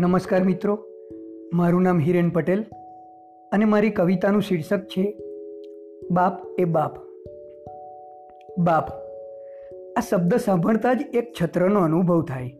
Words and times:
નમસ્કાર 0.00 0.44
મિત્રો, 0.44 0.74
મારું 1.54 1.82
નામ 1.82 1.98
હિરેન 1.98 2.28
પટેલ 2.30 2.60
અને 3.52 3.64
મારી 3.64 3.90
કવિતાનું 3.90 4.42
શીર્ષક 4.42 4.84
છે, 4.84 5.02
બાપ 6.10 6.38
એ 6.58 6.64
બાપ. 6.64 6.94
બાપ, 8.58 8.88
આ 9.98 10.00
શબ્દ 10.10 10.34
સાંભળતા 10.36 10.92
જ 10.92 11.08
એક 11.14 11.32
છત્રનો 11.42 11.80
અનુભવ 11.80 12.22
થાય. 12.22 12.56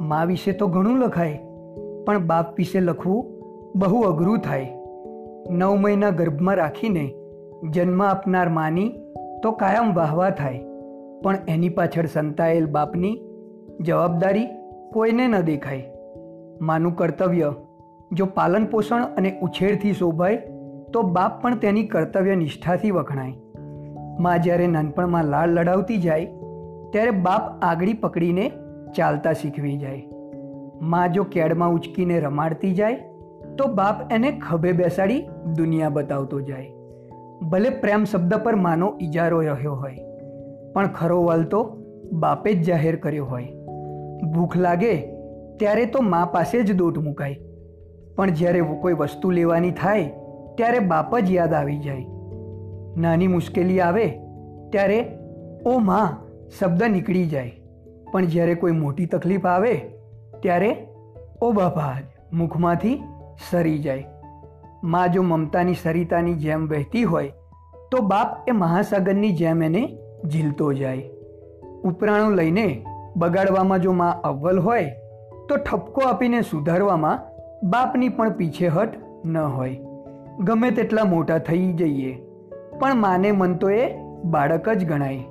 મા 0.00 0.24
વિશે 0.24 0.52
તો 0.52 0.66
ઘણું 0.66 0.98
લખાય, 0.98 1.40
પણ 2.06 2.18
બાપ 2.18 2.56
વિશે 2.56 2.80
લખવું 2.80 3.22
બહુ 3.76 4.02
અઘરું 4.02 4.38
થાય. 4.38 4.68
નવ 5.50 5.74
મહિના 5.74 6.10
ગર્ભમાં 6.10 6.56
રાખીને 6.56 7.06
જન્મ 7.70 8.02
આપનાર 8.02 8.48
માની 8.48 8.90
તો 9.42 9.52
કાયમ 9.52 9.94
વાહવા 9.94 10.30
થાય, 10.30 10.66
પણ 11.22 11.36
એની 11.48 11.68
પાછળ 11.68 12.06
સંતાયેલ 12.06 12.66
બાપની 12.66 13.16
જવાબદારી 13.80 14.46
કોઈને 14.92 15.26
ન 15.26 15.40
દેખાય. 15.40 15.99
માનું 16.60 16.96
કર્તવ્ય. 16.96 17.52
જો 18.12 18.26
પાલન 18.26 18.64
પોષણ 18.64 19.04
અને 19.04 19.38
ઉછેરથી 19.42 19.92
શોભાય, 19.92 20.36
તો 20.92 21.02
બાપ 21.02 21.42
પણ 21.42 21.58
તેની 21.58 21.82
કર્તવ્ય 21.82 22.34
નિષ્ઠાથી 22.34 22.90
વખણાય. 22.90 23.34
મા 24.20 24.36
જ્યારે 24.36 24.66
નાનપણમાં 24.66 25.24
લાળ 25.24 25.48
લડાવતી 25.48 25.96
જાય, 25.96 26.24
ત્યારે 26.90 27.10
બાપ 27.10 27.62
આગળી 27.62 27.92
પકડીને 27.92 28.50
ચાલતા 28.96 29.32
શીખવી 29.32 29.76
જાય. 29.76 30.02
મા 30.82 31.06
જો 31.06 31.24
કેડમાં 31.24 31.70
ઉચકીને 31.70 32.20
રમાડતી 32.20 32.74
જાય, 32.74 32.94
તો 33.58 33.66
બાપ 33.66 34.12
એને 34.12 34.32
ખભે 34.32 34.72
બેસાડી 34.72 35.22
દુનિયા 35.56 35.88
બતાવતો 35.88 36.40
જાય. 36.40 36.70
ભલે 37.50 37.70
પ્રેમ 37.70 38.04
શબ્દ 38.04 38.34
પર 38.34 38.56
માનો 38.56 38.98
ઇજારો 39.00 39.40
રહ્યો 39.40 39.74
હોય, 39.74 39.96
પણ 40.74 40.86
ખરો 40.86 41.22
વાલ 41.22 41.44
તો 41.44 41.62
બાપે 42.12 42.52
જ 42.54 42.62
જાહેર 42.62 42.96
કર્યો 42.96 43.24
હોય. 43.24 43.48
ભૂખ 44.34 44.56
લાગે 44.56 45.19
ત્યારે 45.60 45.86
તો 45.86 46.00
મા 46.00 46.24
પાસે 46.24 46.62
જ 46.62 46.72
દોટ 46.72 46.98
મુકાય. 46.98 47.38
પણ 48.16 48.30
જ્યારે 48.30 48.60
કોઈ 48.60 48.92
વસ્તુ 48.92 49.30
લેવાની 49.30 49.70
થાય, 49.70 50.12
ત્યારે 50.56 50.78
બાપ 50.78 51.18
જ 51.18 51.30
યાદ 51.30 51.54
આવી 51.54 51.78
જાય. 51.78 52.06
નાની 52.96 53.26
મુશ્કેલી 53.26 53.80
આવે, 53.80 54.06
ત્યારે, 54.70 55.18
ઓ 55.66 55.78
મા, 55.78 56.16
શબ્દ 56.60 56.82
નીકળી 56.82 57.26
જાય. 57.26 57.52
પણ 58.12 58.24
જ્યારે 58.24 58.54
કોઈ 58.54 58.72
મોટી 58.72 59.06
તકલીફ 59.06 59.46
આવે, 59.46 59.74
ત્યારે, 60.42 60.86
ઓ 61.42 61.52
બાપા, 61.52 61.96
મુખમાંથી 62.32 63.02
સરી 63.50 63.78
જાય. 63.78 64.06
મા 64.84 65.06
જો 65.06 65.22
મમતાની 65.22 65.74
સરિતાની 65.74 66.34
જેમ 66.34 66.68
વહેતી 66.68 67.04
હોય, 67.04 67.32
તો 67.90 67.98
બાપ 68.02 68.48
એ 68.48 68.52
મહાસાગરની 68.52 69.32
જેમ 69.32 69.62
એને 69.62 69.98
ઝીલતો 70.26 70.72
જાય. 70.72 71.10
ઉપરાણું 71.84 72.32
લઈને 72.32 72.84
બગાડવામાં 73.16 73.78
જો 73.78 73.92
મા 73.92 74.10
અવ્વલ 74.10 74.58
હોય 74.58 74.92
તો 75.50 75.56
ઠપકો 75.58 76.08
આપીને 76.08 76.40
સુધારવામાં 76.40 77.22
બાપની 77.68 78.08
પણ 78.08 78.32
પીછેહટ 78.32 78.98
ન 79.26 79.38
હોય. 79.38 79.78
ગમે 80.40 80.68
તેટલા 80.70 81.04
મોટા 81.04 81.38
થઈ 81.38 81.72
જઈએ, 81.72 82.12
પણ 82.80 82.94
માને 82.96 83.30
મન 83.32 83.54
તો 83.54 83.70
એ 83.70 83.80
બાળક 84.24 84.68
જ 84.70 84.86
ગણાય. 84.88 85.24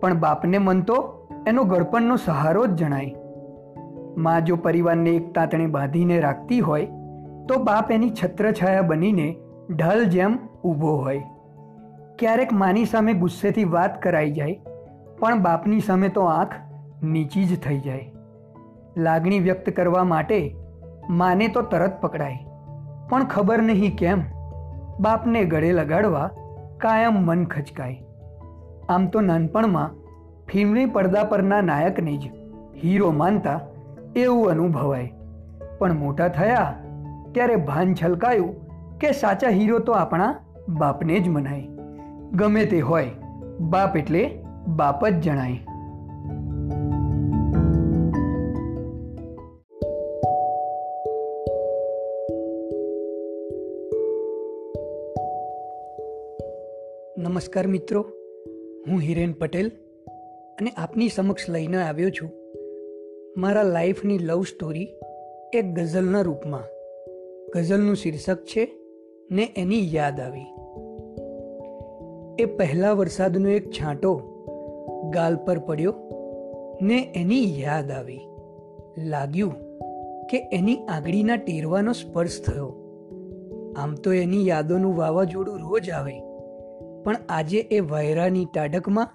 પણ 0.00 0.18
બાપને 0.18 0.58
મન 0.58 0.80
તો 0.82 0.96
એનો 1.46 1.64
ગળપણનો 1.64 2.16
સહારો 2.16 2.64
જ 2.66 2.74
જણાય. 2.74 3.14
મા 4.16 4.40
જો 4.40 4.56
પરિવારને 4.56 5.10
એક 5.10 5.30
તાતણે 5.34 5.66
બાંધીને 5.66 6.20
રાખતી 6.20 6.60
હોય, 6.60 6.88
તો 7.48 7.58
બાપ 7.64 7.90
એની 7.90 8.10
છત્રછાયા 8.10 8.82
બનીને 8.82 9.28
ઢાલ 9.70 10.04
જેમ 10.06 10.36
ઊભો 10.64 10.96
હોય. 10.96 11.22
ક્યારેક 12.18 12.52
માની 12.52 12.84
સામે 12.84 13.12
ગુસ્સેથી 13.12 13.64
વાત 13.64 14.02
કરાઈ 14.02 14.30
જાય, 14.30 14.58
પણ 15.20 15.42
બાપની 15.42 15.80
સામે 15.80 16.08
તો 16.08 16.26
આંખ 16.32 16.58
નીચી 17.02 17.44
જ 17.44 17.60
થઈ 17.60 17.80
જાય. 17.80 18.13
લાગણી 18.96 19.38
વ્યક્ત 19.38 19.70
કરવા 19.70 20.04
માટે 20.04 20.56
માને 21.10 21.48
તો 21.48 21.62
તરત 21.62 22.00
પકડાય. 22.00 22.38
પણ 23.08 23.24
ખબર 23.24 23.62
નહીં 23.62 23.96
કેમ, 23.96 24.22
બાપને 25.00 25.44
ગળે 25.44 25.72
લગાડવા 25.72 26.30
કાયમ 26.78 27.14
મન 27.24 27.44
ખચકાય. 27.44 28.02
આમ 28.88 29.06
તો 29.06 29.20
નાનપણમાં 29.20 29.90
ફિલ્મની 30.46 30.86
પડદા 30.86 31.24
પરના 31.24 31.60
નાયકને 31.60 32.16
જ 32.16 32.30
હીરો 32.84 33.10
માનતા 33.12 33.60
એવું 34.16 34.50
અનુભવાય. 34.50 35.12
પણ 35.78 35.92
મોટા 35.92 36.28
થયા 36.28 36.74
ત્યારે 37.32 37.56
ભાન 37.56 37.94
છલકાયું 37.94 38.98
કે 38.98 39.12
સાચા 39.12 39.48
હીરો 39.48 39.78
તો 39.78 39.92
આપણા 39.92 40.34
બાપને 40.68 41.20
જ 41.20 41.28
મનાય. 41.28 41.68
ગમે 42.32 42.64
તે 42.64 42.80
હોય, 42.80 43.10
બાપ 43.60 43.96
એટલે 43.96 44.42
બાપ 44.66 45.08
જ 45.08 45.20
જણાય. 45.20 45.66
નમસ્કાર 57.34 57.66
મિત્રો, 57.66 58.00
હું 58.88 59.00
હિરેન 59.00 59.32
પટેલ 59.32 59.70
અને 60.60 60.70
આપની 60.70 61.08
સમક્ષ 61.08 61.50
લઈને 61.50 61.82
આવ્યો 61.82 62.10
છું 62.10 62.30
મારા 63.36 63.62
લાઈફની 63.62 64.18
લવ 64.18 64.42
સ્ટોરી 64.42 64.88
એક 65.54 65.64
ગઝલના 65.64 66.20
રૂપમાં. 66.20 66.62
ગઝલનું 67.54 67.96
શીર્ષક 67.96 68.44
છે, 68.44 68.78
ને 69.30 69.52
એની 69.56 69.94
યાદ 69.94 70.20
આવી. 70.20 70.44
એ 72.38 72.44
પહેલા 72.44 72.92
વરસાદનો 72.92 73.48
એક 73.48 73.70
છાંટો 73.70 74.20
ગાલ 75.14 75.36
પર 75.36 75.58
પડ્યો, 75.58 75.94
ને 76.82 77.12
એની 77.14 77.60
યાદ 77.60 77.90
આવી. 77.90 78.20
લાગ્યું 78.98 79.52
કે 80.26 80.48
એની 80.52 80.76
આંગળીના 80.76 81.36
ટેરવાનો 81.36 81.92
સ્પર્શ 81.92 82.42
થયો. 82.42 82.74
આમ 83.76 83.94
તો 83.94 84.12
એની 84.12 84.46
યાદોનું 84.46 84.96
વાવાઝોડું 84.96 85.58
રોજ 85.58 85.90
આવે. 85.90 86.33
પણ 87.04 87.16
આજે 87.28 87.58
એ 87.58 87.80
વાયરાની 87.80 88.44
ટાઢકમાં 88.44 89.08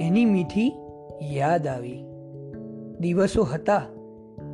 એની 0.00 0.24
મીઠી 0.24 0.70
યાદ 1.32 1.66
આવી. 1.66 2.04
દિવસો 3.00 3.42
હતા 3.42 3.82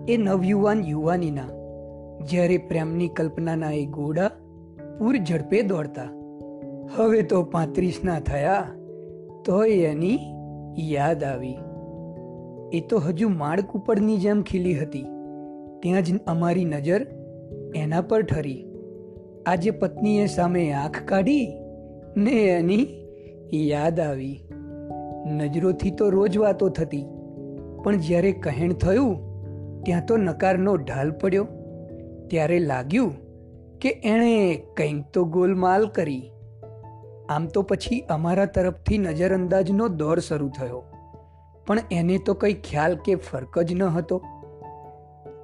એ 0.09 0.17
નવયુવાન 0.17 0.84
યુવાનીના, 0.84 1.51
જ્યારે 2.25 2.59
પ્રેમની 2.59 3.09
કલ્પનાના 3.09 3.73
એ 3.73 3.87
ગોડા 3.87 4.31
પૂર 4.99 5.17
ઝડપે 5.17 5.62
દોડતા. 5.62 6.09
હવે 6.97 7.23
તો 7.23 7.43
પાંત્રીસના 7.43 8.21
થયા, 8.21 8.67
તોય 9.45 9.69
એની 9.69 10.19
યાદ 10.78 11.25
આવી. 11.25 11.59
એ 12.73 12.81
તો 12.81 12.99
હજુ 12.99 13.28
માળ 13.28 13.61
કુપડની 13.61 14.17
જેમ 14.17 14.43
ખીલી 14.43 14.75
હતી, 14.75 15.07
ત્યાં 15.81 16.03
જ 16.03 16.19
અમારી 16.27 16.65
નજર 16.65 17.07
એના 17.77 18.01
પર 18.01 18.23
ઠરી. 18.23 18.65
આજે 19.47 19.71
પત્નીએ 19.71 20.27
સામે 20.27 20.62
આંખ 20.73 21.01
કાઢી 21.05 21.47
ને 22.17 22.31
એની 22.31 22.87
યાદ 23.55 24.01
આવી. 24.01 24.41
નજરોથી 25.27 25.91
તો 25.91 26.11
રોજ 26.11 26.39
વાતો 26.39 26.69
થતી, 26.69 27.05
પણ 27.85 27.97
જ્યારે 27.97 28.33
કહેણ 28.33 28.73
થયું, 28.73 29.15
ત્યાં 29.85 30.07
તો 30.07 30.17
નકારનો 30.17 30.77
ઢાલ 30.77 31.11
પડ્યો. 31.11 31.47
ત્યારે 32.27 32.59
લાગ્યું 32.59 33.13
કે 33.79 33.91
એણે 34.05 34.63
કંઈક 34.77 35.05
તો 35.15 35.25
ગોલમાલ 35.25 35.87
કરી. 35.87 36.31
આમ 37.29 37.47
તો 37.47 37.63
પછી 37.63 38.01
અમારા 38.01 38.45
તરફથી 38.45 38.99
નજરઅંદાજનો 38.99 39.89
દોર 39.89 40.19
શરૂ 40.19 40.49
થયો. 40.49 40.83
પણ 41.67 41.79
એને 41.91 42.19
તો 42.19 42.35
કંઈ 42.35 42.53
ખ્યાલ 42.53 42.97
કે 42.97 43.15
ફરક 43.15 43.59
જ 43.59 43.75
ન 43.75 43.83
હતો. 43.83 44.23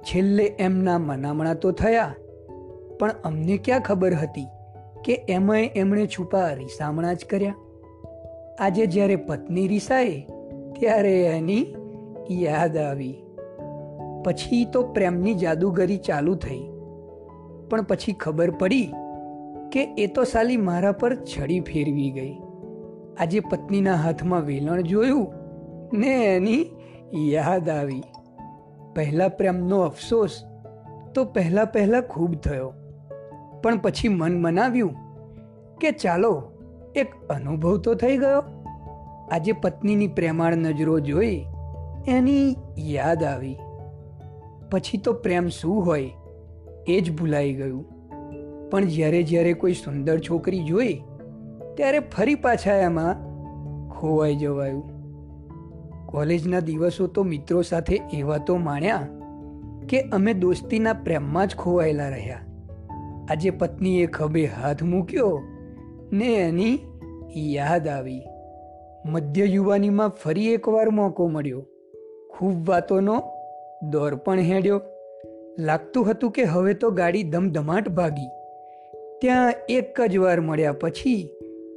છેલ્લે 0.03 0.45
એમના 0.59 0.97
મનામણા 0.97 1.53
તો 1.53 1.71
થયા, 1.71 2.13
પણ 2.99 3.11
અમને 3.23 3.57
ક્યાં 3.57 3.79
ખબર 3.79 4.13
હતી? 4.13 4.47
કે 5.05 5.25
એમાંય 5.29 5.63
એમણે 5.75 6.07
છુપા 6.07 6.47
રીસામણા 6.47 7.13
જ 7.13 7.25
કર્યા? 7.25 7.55
આજે 8.59 8.85
જ્યારે 8.85 9.15
પત્ની 9.15 9.67
રીસાએ 9.67 10.21
ત્યારે 10.79 11.25
એની 11.25 11.75
યાદ 12.31 12.77
આવી. 12.77 13.23
પછી 14.23 14.65
તો 14.65 14.81
પ્રેમની 14.81 15.33
જાદુગરી 15.33 15.97
ચાલુ 15.97 16.35
થઈ. 16.35 16.59
પણ 17.69 17.81
પછી 17.81 18.13
ખબર 18.13 18.51
પડી 18.51 18.93
કે 19.71 19.95
એ 19.97 20.07
તો 20.07 20.23
સાલી 20.23 20.57
મારા 20.57 20.91
પર 20.91 21.15
છડી 21.15 21.59
ફેરવી 21.59 22.11
ગઈ. 22.11 22.37
આજે 23.17 23.39
પત્નીના 23.39 23.93
હાથમાં 23.93 24.41
વેલણ 24.41 24.81
જોયું 24.81 25.33
ને 25.93 26.35
એની 26.35 26.65
યાદ 27.31 27.69
આવી. 27.69 28.03
પહેલા 28.95 29.27
પ્રેમનો 29.27 29.79
અફસોસ 29.79 30.43
તો 31.15 31.25
પહેલા 31.25 31.65
પહેલા 31.65 32.01
ખૂબ 32.01 32.35
થયો. 32.35 32.73
પણ 33.65 33.77
પછી 33.77 34.07
મન 34.07 34.41
મનાવ્યું 34.41 34.93
કે 35.81 35.91
ચાલો, 35.91 36.43
એક 36.95 37.27
અનુભવ 37.29 37.77
તો 37.77 37.95
થઈ 37.95 38.17
ગયો. 38.17 38.43
આજે 39.31 39.51
પત્નીની 39.51 40.07
પ્રેમાળ 40.07 40.55
નજરો 40.55 40.99
જોઈ 40.99 41.45
એની 42.07 42.55
યાદ 42.77 43.23
આવી. 43.23 43.57
પછી 44.71 44.97
તો 44.97 45.13
પ્રેમ 45.13 45.47
શું 45.47 45.85
હોય 45.85 46.11
એ 46.87 47.01
જ 47.01 47.17
ભૂલાઈ 47.17 47.53
ગયું. 47.53 47.85
પણ 48.69 48.85
જ્યારે 48.85 49.23
જ્યારે 49.23 49.53
કોઈ 49.53 49.73
સુંદર 49.73 50.19
છોકરી 50.19 50.59
જોઈ, 50.59 51.01
ત્યારે 51.77 51.99
ફરી 51.99 52.35
પાછા 52.35 52.73
એમાં 52.73 53.15
ખોવાઈ 53.89 54.35
જવાયું. 54.35 54.83
કોલેજના 56.05 56.59
દિવસો 56.59 57.07
તો 57.07 57.23
મિત્રો 57.23 57.61
સાથે 57.61 58.01
એવા 58.13 58.37
તો 58.37 58.57
માણ્યા 58.57 59.07
કે 59.89 60.01
અમે 60.01 60.33
દોસ્તીના 60.33 60.93
પ્રેમમાં 60.93 61.47
જ 61.47 61.55
ખોવાયેલા 61.55 62.09
રહ્યા. 62.09 62.54
આજે 63.29 63.49
પત્નીએ 63.49 64.05
ખભે 64.05 64.45
હાથ 64.45 64.83
મૂક્યો 64.83 65.41
ને 66.13 66.35
એની 66.35 66.79
યાદ 67.37 67.87
આવી. 67.87 68.21
મધ્ય 69.05 69.45
યુવાનીમાં 69.45 70.09
ફરી 70.09 70.53
એકવાર 70.53 70.89
મોકો 70.89 71.27
મળ્યો. 71.27 71.65
ખૂબ 72.29 72.69
વાતોનો 72.69 73.23
દોર 73.91 74.15
પણ 74.15 74.39
હેડ્યો. 74.39 74.81
લાગતું 75.59 76.11
હતું 76.11 76.31
કે 76.31 76.43
હવે 76.43 76.73
તો 76.73 76.91
ગાડી 76.91 77.23
ધમધમાટ 77.23 77.89
ભાગી. 77.89 78.27
ત્યાં 79.21 79.53
એક 79.69 80.01
જ 80.01 80.17
વાર 80.17 80.41
મળ્યા 80.41 80.71
પછી 80.71 81.29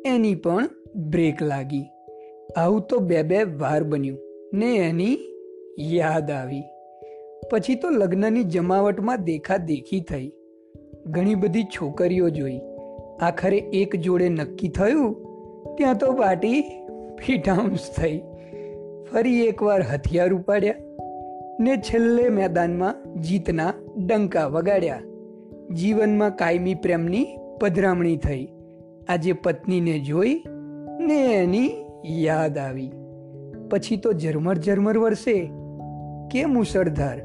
એની 0.07 0.35
પણ 0.35 0.69
બ્રેક 0.97 1.43
લાગી. 1.43 1.91
આવું 2.57 2.81
તો 2.81 2.99
બે 2.99 3.23
બે 3.23 3.43
વાર 3.43 3.85
બન્યું 3.85 4.19
ને 4.55 4.75
એની 4.75 5.19
યાદ 5.79 6.31
આવી. 6.31 6.63
પછી 7.51 7.75
તો 7.75 7.91
લગ્નની 7.91 8.45
જમાવટમાં 8.45 9.25
દેખા 9.25 9.57
દેખી 9.57 10.01
થઈ. 10.01 10.33
ઘણી 11.09 11.35
બધી 11.35 11.65
છોકરીઓ 11.65 12.31
જોઈ. 12.31 12.61
આખરે 13.21 13.57
એક 13.57 13.97
જોડે 13.97 14.29
નક્કી 14.29 14.69
થયું, 14.69 15.15
ત્યાં 15.77 15.99
તો 15.99 16.13
પાર્ટી 16.13 16.63
ફીટાઉન્સ 17.27 17.91
થઈ. 17.97 18.23
ફરી 19.13 19.45
એકવાર 19.47 19.83
હથિયાર 19.83 20.33
ઉપાડ્યા 20.33 20.75
ને 21.61 21.77
છેલ્લે 21.77 22.29
મેદાનમાં 22.29 23.21
જીતના 23.21 23.73
ડંકા 24.07 24.47
વગાડ્યા. 24.47 25.01
જીવનમાં 25.75 26.37
કાયમી 26.37 26.75
પ્રેમની 26.75 27.27
પધરામણી 27.61 28.17
થઈ. 28.17 28.49
આજે 29.09 29.33
પત્નીને 29.33 29.99
જોઈ 29.99 30.43
ને 31.01 31.35
એની 31.35 31.71
યાદ 32.07 32.59
આવી. 32.59 32.93
પછી 33.71 33.97
તો 33.97 34.13
ઝરમર 34.13 34.59
ઝરમર 34.59 34.99
વરસે. 34.99 35.51
કે 36.31 36.45
મુસળધાર 36.45 37.21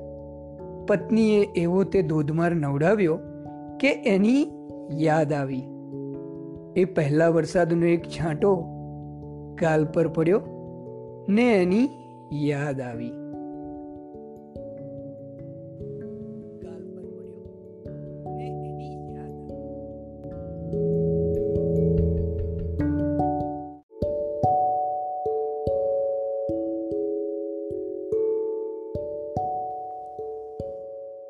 પત્નીએ 0.88 1.48
એવો 1.56 1.84
તે 1.84 2.02
ધોધમાર 2.02 2.56
નવડાવ્યો 2.56 3.20
કે 3.84 3.92
એની 3.92 4.52
યાદ 4.92 5.34
આવી. 5.34 5.64
એ 6.76 6.86
પહેલા 6.86 7.30
વરસાદનો 7.30 7.86
એક 7.86 8.04
છાંટો 8.04 8.56
ગાલ 9.62 9.86
પર 9.86 10.08
પડ્યો 10.08 10.42
ને 11.30 11.62
એની 11.62 11.90
યાદ 12.34 12.82
આવી. 12.82 13.12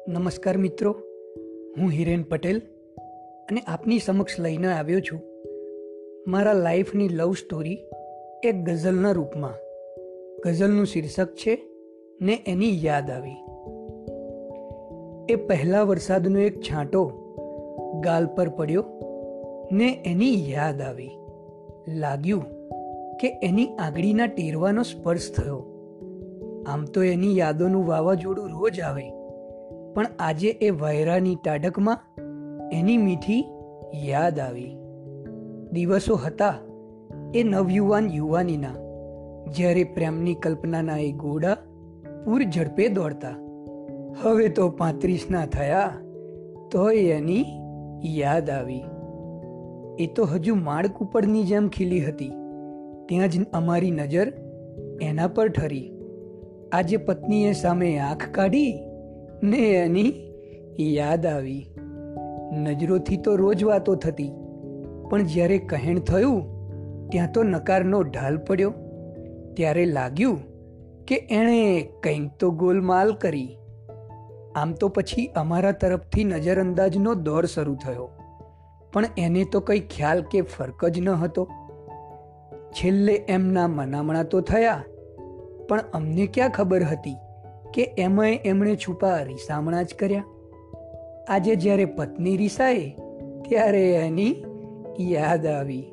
નમસ્કાર 0.07 0.57
મિત્રો. 0.57 0.95
હું 1.79 1.89
હિરેન 1.89 2.23
પટેલ 2.23 2.61
અને 3.51 3.61
આપની 3.67 3.99
સમક્ષ 3.99 4.39
લઈને 4.39 4.73
આવ્યો 4.73 4.99
છું. 4.99 5.21
મારા 6.27 6.53
લાઈફની 6.53 7.09
લવ 7.09 7.33
સ્ટોરી 7.33 7.77
એક 8.43 8.55
ગઝલના 8.55 9.11
રૂપમાં. 9.11 9.53
ગઝલનું 10.45 10.85
શીર્ષક 10.85 11.35
છે, 11.35 11.59
ને 12.21 12.43
એની 12.47 12.85
યાદ 12.85 13.11
આવી. 13.11 13.35
એ 15.29 15.35
પહેલા 15.35 15.81
વરસાદનો 15.81 16.39
એક 16.39 16.61
છાંટો 16.61 17.11
ગાલ 18.03 18.25
પર 18.25 18.49
પડ્યો, 18.49 18.85
ને 19.71 20.03
એની 20.05 20.51
યાદ 20.51 20.81
આવી. 20.81 21.09
લાગ્યું 21.87 22.43
કે 23.17 23.39
એની 23.43 23.65
આંગળીના 23.65 24.25
ટેરવાનો 24.25 24.83
સ્પર્શ 24.83 25.31
થયો. 25.31 25.65
આમ 26.67 26.85
તો 26.85 27.03
એની 27.03 27.37
યાદોનું 27.37 27.87
વાવાઝોડું 27.87 28.49
રોજ 28.49 28.79
આવે. 28.79 29.22
પણ 29.93 30.07
આજે 30.19 30.49
એ 30.49 30.69
વાયરાની 30.69 31.35
ટાઢકમાં 31.35 31.99
એની 32.71 32.97
મીઠી 32.97 33.43
યાદ 34.05 34.39
આવી. 34.39 34.77
દિવસો 35.71 36.15
હતા 36.15 36.55
એ 37.35 37.43
નવયુવાન 37.43 38.09
યુવાનીના, 38.11 38.77
જ્યારે 39.51 39.83
પ્રેમની 39.83 40.35
કલ્પનાના 40.35 40.97
એ 40.97 41.11
ગોડા 41.11 41.57
પૂર 42.25 42.43
ઝડપે 42.43 42.87
દોડતા. 42.87 43.35
હવે 44.21 44.47
તો 44.49 44.69
પાંત્રીસના 44.69 45.45
થયા, 45.45 45.91
તોય 46.71 46.95
એની 46.95 47.45
યાદ 48.05 48.49
આવી. 48.49 48.83
એ 49.99 50.07
તો 50.07 50.23
હજુ 50.25 50.55
માળ 50.55 50.87
કુપડની 50.87 51.43
જેમ 51.43 51.67
ખીલી 51.67 51.99
હતી, 51.99 52.31
ત્યાં 53.05 53.27
જ 53.27 53.43
અમારી 53.53 53.91
નજર 53.91 54.33
એના 55.01 55.27
પર 55.27 55.49
ઠરી. 55.49 55.91
આજે 56.71 56.97
પત્નીએ 56.97 57.51
સામે 57.53 57.89
આંખ 57.99 58.27
કાઢી 58.31 58.71
ને 59.43 59.57
એની 59.57 60.11
યાદ 60.79 61.25
આવી. 61.25 61.63
નજરોથી 62.53 63.17
તો 63.17 63.35
રોજ 63.35 63.63
વાતો 63.63 63.95
થતી, 63.95 64.31
પણ 65.09 65.23
જ્યારે 65.23 65.57
કહેણ 65.57 65.99
થયું, 65.99 66.39
ત્યાં 67.09 67.31
તો 67.31 67.43
નકારનો 67.43 68.01
ઢાલ 68.01 68.37
પડ્યો. 68.37 68.73
ત્યારે 69.53 69.85
લાગ્યું 69.85 70.39
કે 71.05 71.17
એણે 71.31 71.81
કંઈક 72.03 72.29
તો 72.39 72.51
ગોલમાલ 72.51 73.13
કરી. 73.13 73.57
આમ 74.55 74.73
તો 74.73 74.87
પછી 74.87 75.25
અમારા 75.35 75.71
તરફથી 75.71 76.23
નજરઅંદાજનો 76.23 77.13
દોર 77.13 77.45
શરૂ 77.45 77.75
થયો. 77.75 78.07
પણ 78.93 79.05
એને 79.17 79.43
તો 79.43 79.59
કંઈ 79.59 79.79
ખ્યાલ 79.79 80.21
કે 80.21 80.41
ફરક 80.41 80.85
જ 80.85 80.99
ન 80.99 81.09
હતો. 81.09 81.47
છેલ્લે 82.71 83.13
એમના 83.13 83.67
મનામણા 83.67 84.23
તો 84.23 84.41
થયા, 84.41 84.83
પણ 85.69 85.83
અમને 85.93 86.27
ક્યાં 86.27 86.49
ખબર 86.49 86.83
હતી? 86.83 87.17
કે 87.73 87.93
એમાંય 87.97 88.39
એમણે 88.45 88.75
છુપા 88.75 89.17
રીસામણા 89.17 89.81
જ 89.81 89.93
કર્યા? 89.99 90.23
આજે 91.29 91.55
જ્યારે 91.55 91.85
પત્ની 91.85 92.37
રીસાએ 92.37 92.89
ત્યારે 93.49 93.93
એની 93.93 94.35
યાદ 94.99 95.47
આવી. 95.47 95.85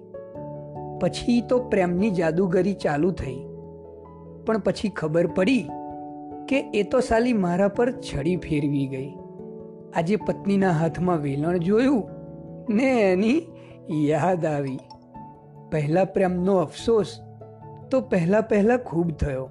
પછી 1.00 1.40
તો 1.40 1.58
પ્રેમની 1.58 2.10
જાદુગરી 2.10 2.74
ચાલુ 2.74 3.10
થઈ. 3.10 3.36
પણ 4.46 4.58
પછી 4.58 4.88
ખબર 4.88 5.26
પડી 5.26 5.68
કે 6.48 6.70
એ 6.74 6.82
તો 6.82 7.00
સાલી 7.00 7.32
મારા 7.32 7.68
પર 7.68 7.92
છડી 7.92 8.36
ફેરવી 8.36 8.86
ગઈ. 8.86 9.12
આજે 9.94 10.16
પત્નીના 10.16 10.70
હાથમાં 10.70 11.18
વેલણ 11.18 11.56
જોયું 11.56 12.08
ને 12.70 13.12
એની 13.12 13.42
યાદ 14.06 14.46
આવી. 14.46 14.78
પહેલા 15.70 16.04
પ્રેમનો 16.04 16.56
અફસોસ 16.56 17.20
તો 17.90 18.00
પહેલા 18.00 18.40
પહેલા 18.40 18.76
ખૂબ 18.76 19.10
થયો. 19.10 19.48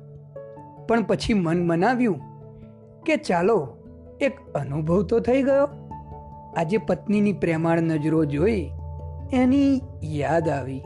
પણ 0.90 1.04
પછી 1.04 1.34
મન 1.34 1.68
મનાવ્યું 1.68 2.20
કે 3.06 3.16
ચાલો, 3.16 3.68
એક 4.22 4.40
અનુભવ 4.56 5.04
તો 5.04 5.20
થઈ 5.20 5.44
ગયો. 5.44 5.68
આજે 6.58 6.78
પત્નીની 6.78 7.34
પ્રેમાળ 7.34 7.82
નજરો 7.82 8.26
જોઈ 8.26 8.70
એની 9.34 9.82
યાદ 10.04 10.50
આવી. 10.50 10.82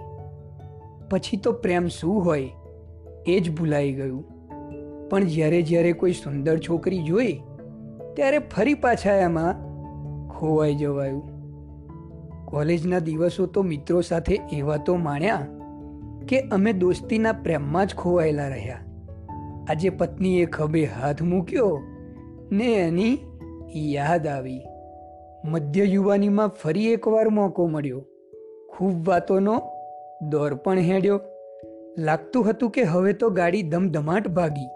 પછી 1.10 1.38
તો 1.38 1.52
પ્રેમ 1.52 1.88
શું 1.88 2.26
હોય 2.26 2.50
એ 3.28 3.40
જ 3.40 3.56
ભૂલાઈ 3.56 3.94
ગયું. 3.94 4.26
પણ 5.10 5.24
જ્યારે 5.24 5.62
જ્યારે 5.62 5.92
કોઈ 5.92 6.12
સુંદર 6.12 6.58
છોકરી 6.58 7.04
જોઈ, 7.04 7.42
ત્યારે 8.14 8.40
ફરી 8.40 8.74
પાછા 8.74 9.14
એમાં 9.14 9.54
ખોવાઈ 10.30 10.76
જવાયું. 10.76 11.24
કોલેજના 12.46 13.00
દિવસો 13.00 13.46
તો 13.46 13.62
મિત્રો 13.62 14.02
સાથે 14.02 14.40
એવા 14.54 14.78
તો 14.78 14.96
માણ્યા 14.96 15.48
કે 16.28 16.40
અમે 16.40 16.74
દોસ્તીના 16.74 17.32
પ્રેમમાં 17.32 17.86
જ 17.86 17.96
ખોવાયેલા 17.96 18.48
રહ્યા. 18.48 18.93
આજે 19.70 19.90
પત્નીએ 19.90 20.46
ખભે 20.46 20.86
હાથ 20.86 21.22
મૂક્યો 21.22 21.82
ને 22.52 22.74
એની 22.74 23.18
યાદ 23.76 24.28
આવી. 24.28 24.62
મધ્ય 25.46 25.84
યુવાનીમાં 25.84 26.48
ફરી 26.48 26.92
એકવાર 26.92 27.30
મોકો 27.30 27.68
મળ્યો. 27.68 28.06
ખૂબ 28.70 29.08
વાતોનો 29.08 29.62
દોર 30.30 30.54
પણ 30.54 30.80
હેડ્યો. 30.80 31.22
લાગતું 31.98 32.50
હતું 32.50 32.70
કે 32.70 32.82
હવે 32.82 33.14
તો 33.14 33.30
ગાડી 33.30 33.62
ધમધમાટ 33.62 34.28
ભાગી. 34.28 34.68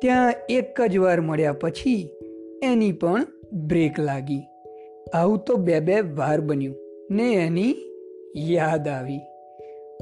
ત્યાં 0.00 0.32
એક 0.48 0.80
જ 0.80 0.96
વાર 0.96 1.20
મળ્યા 1.20 1.52
પછી 1.52 2.10
એની 2.62 2.92
પણ 2.92 3.26
બ્રેક 3.52 4.00
લાગી. 4.00 4.42
આવું 5.14 5.38
તો 5.38 5.56
બે 5.56 5.80
બે 5.80 6.00
વાર 6.00 6.40
બન્યું 6.40 6.76
ને 7.10 7.32
એની 7.32 7.74
યાદ 8.36 8.88
આવી. 8.88 9.20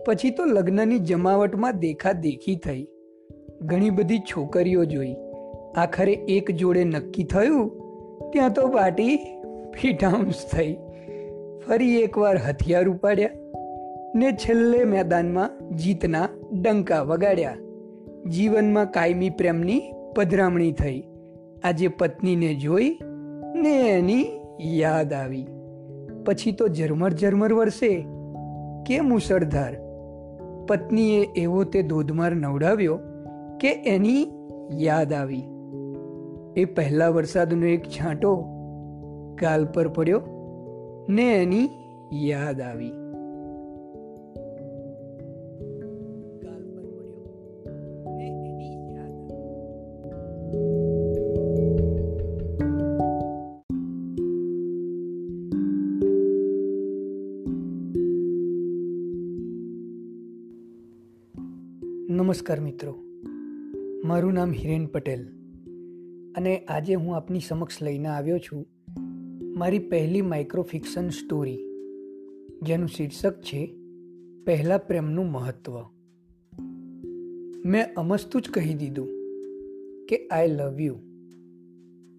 પછી 0.06 0.30
તો 0.30 0.44
લગ્નની 0.44 0.98
જમાવટમાં 0.98 1.78
દેખા 1.78 2.12
દેખી 2.12 2.56
થઈ. 2.56 2.86
ઘણી 3.62 3.90
બધી 3.90 4.18
છોકરીઓ 4.18 4.84
જોઈ. 4.84 5.16
આખરે 5.76 6.12
એક 6.12 6.50
જોડે 6.50 6.84
નક્કી 6.84 7.24
થયું, 7.24 7.68
ત્યાં 8.30 8.52
તો 8.52 8.68
પાર્ટી 8.68 9.16
ફીટાઉન્સ 9.80 10.46
થઈ. 10.52 10.76
ફરી 11.66 12.00
એકવાર 12.00 12.36
હથિયાર 12.36 12.88
ઉપાડ્યા 12.88 13.30
ને 14.14 14.32
છેલ્લે 14.32 14.84
મેદાનમાં 14.84 15.76
જીતના 15.76 16.28
ડંકા 16.52 17.02
વગાડ્યા. 17.02 17.56
જીવનમાં 18.28 18.90
કાયમી 18.90 19.30
પ્રેમની 19.30 19.82
પધરામણી 20.16 20.72
થઈ. 20.72 21.04
આજે 21.64 21.88
પત્નીને 21.88 22.54
જોઈ 22.54 22.98
ને 23.54 23.88
એની 23.88 24.24
યાદ 24.60 25.12
આવી. 25.12 25.46
પછી 26.24 26.52
તો 26.52 26.68
ઝરમર 26.68 27.12
ઝરમર 27.12 27.52
વરસે. 27.52 28.06
કે 28.86 29.00
મુસળધાર 29.00 29.76
પત્નીએ 30.68 31.26
એવો 31.36 31.64
તે 31.64 31.82
ધોધમાર 31.82 32.34
નવડાવ્યો 32.34 32.98
કે 33.62 33.72
એની 33.72 34.26
યાદ 34.72 35.12
આવી? 35.12 35.42
એ 36.56 36.64
પહેલા 36.64 37.08
વરસાદનો 37.08 37.66
એક 37.66 37.82
છાંટો 37.82 38.36
ગાલ 39.40 39.66
પર 39.66 39.88
પડ્યો 39.88 40.20
ને 41.08 41.42
એની 41.42 41.68
યાદ 42.12 42.60
આવી. 42.60 42.92
નમસ્કાર 62.08 62.60
મિત્રો. 62.60 63.11
મારું 64.04 64.32
નામ 64.32 64.52
હિરેન 64.52 64.86
પટેલ 64.86 65.28
અને 66.36 66.58
આજે 66.58 66.94
હું 66.94 67.16
આપની 67.16 67.40
સમક્ષ 67.40 67.82
લઈને 67.82 68.08
આવ્યો 68.08 68.38
છું 68.38 68.66
મારી 69.56 69.78
પહેલી 69.78 70.22
માઇક્રો 70.22 70.62
ફિક્શન 70.62 71.08
સ્ટોરી 71.08 71.58
જેનું 72.62 72.88
શીર્ષક 72.88 73.40
છે, 73.40 73.76
પહેલા 74.46 74.78
પ્રેમનું 74.78 75.26
મહત્વ. 75.26 75.78
મેં 77.64 77.94
અમસ્તું 77.94 78.42
જ 78.42 78.50
કહી 78.50 78.74
દીધું 78.74 79.08
કે 80.08 80.28
આઈ 80.28 80.48
લવ 80.48 80.80
યુ 80.80 80.94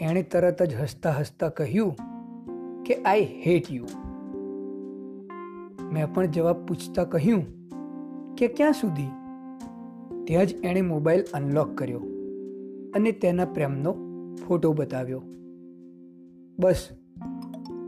એણે 0.01 0.21
તરત 0.21 0.63
જ 0.63 0.73
હસતા 0.73 1.11
હસતા 1.11 1.49
કહ્યું 1.49 1.95
કે 2.83 2.93
આઈ 2.93 3.23
હેટ 3.45 3.71
યુ 3.71 3.85
મેં 5.91 6.13
પણ 6.13 6.25
જવાબ 6.25 6.65
પૂછતા 6.65 7.03
કહ્યું 7.03 7.45
કે 8.35 8.47
ક્યાં 8.47 8.71
સુધી? 8.71 9.22
ત્યાં 10.27 10.45
જ 10.45 10.53
એણે 10.63 10.81
મોબાઈલ 10.81 11.23
અનલોક 11.33 11.75
કર્યો 11.75 11.99
અને 12.95 13.11
તેના 13.11 13.45
પ્રેમનો 13.45 13.95
ફોટો 14.47 14.73
બતાવ્યો. 14.73 15.23
બસ, 16.59 16.89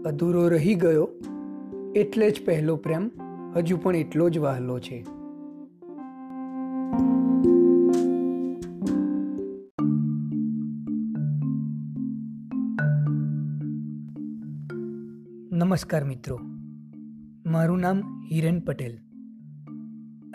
અધૂરો 0.06 0.48
રહી 0.48 0.76
ગયો 0.76 1.10
એટલે 1.96 2.32
જ 2.32 2.46
પહેલો 2.46 2.76
પ્રેમ 2.76 3.12
હજુ 3.56 3.78
પણ 3.78 3.96
એટલો 3.96 4.30
જ 4.30 4.38
વહાલો 4.38 4.80
છે. 4.80 5.06
નમસ્કાર 15.56 16.04
મિત્રો, 16.04 16.40
મારું 17.46 17.80
નામ 17.80 18.26
હિરેન 18.32 18.60
પટેલ. 18.60 19.05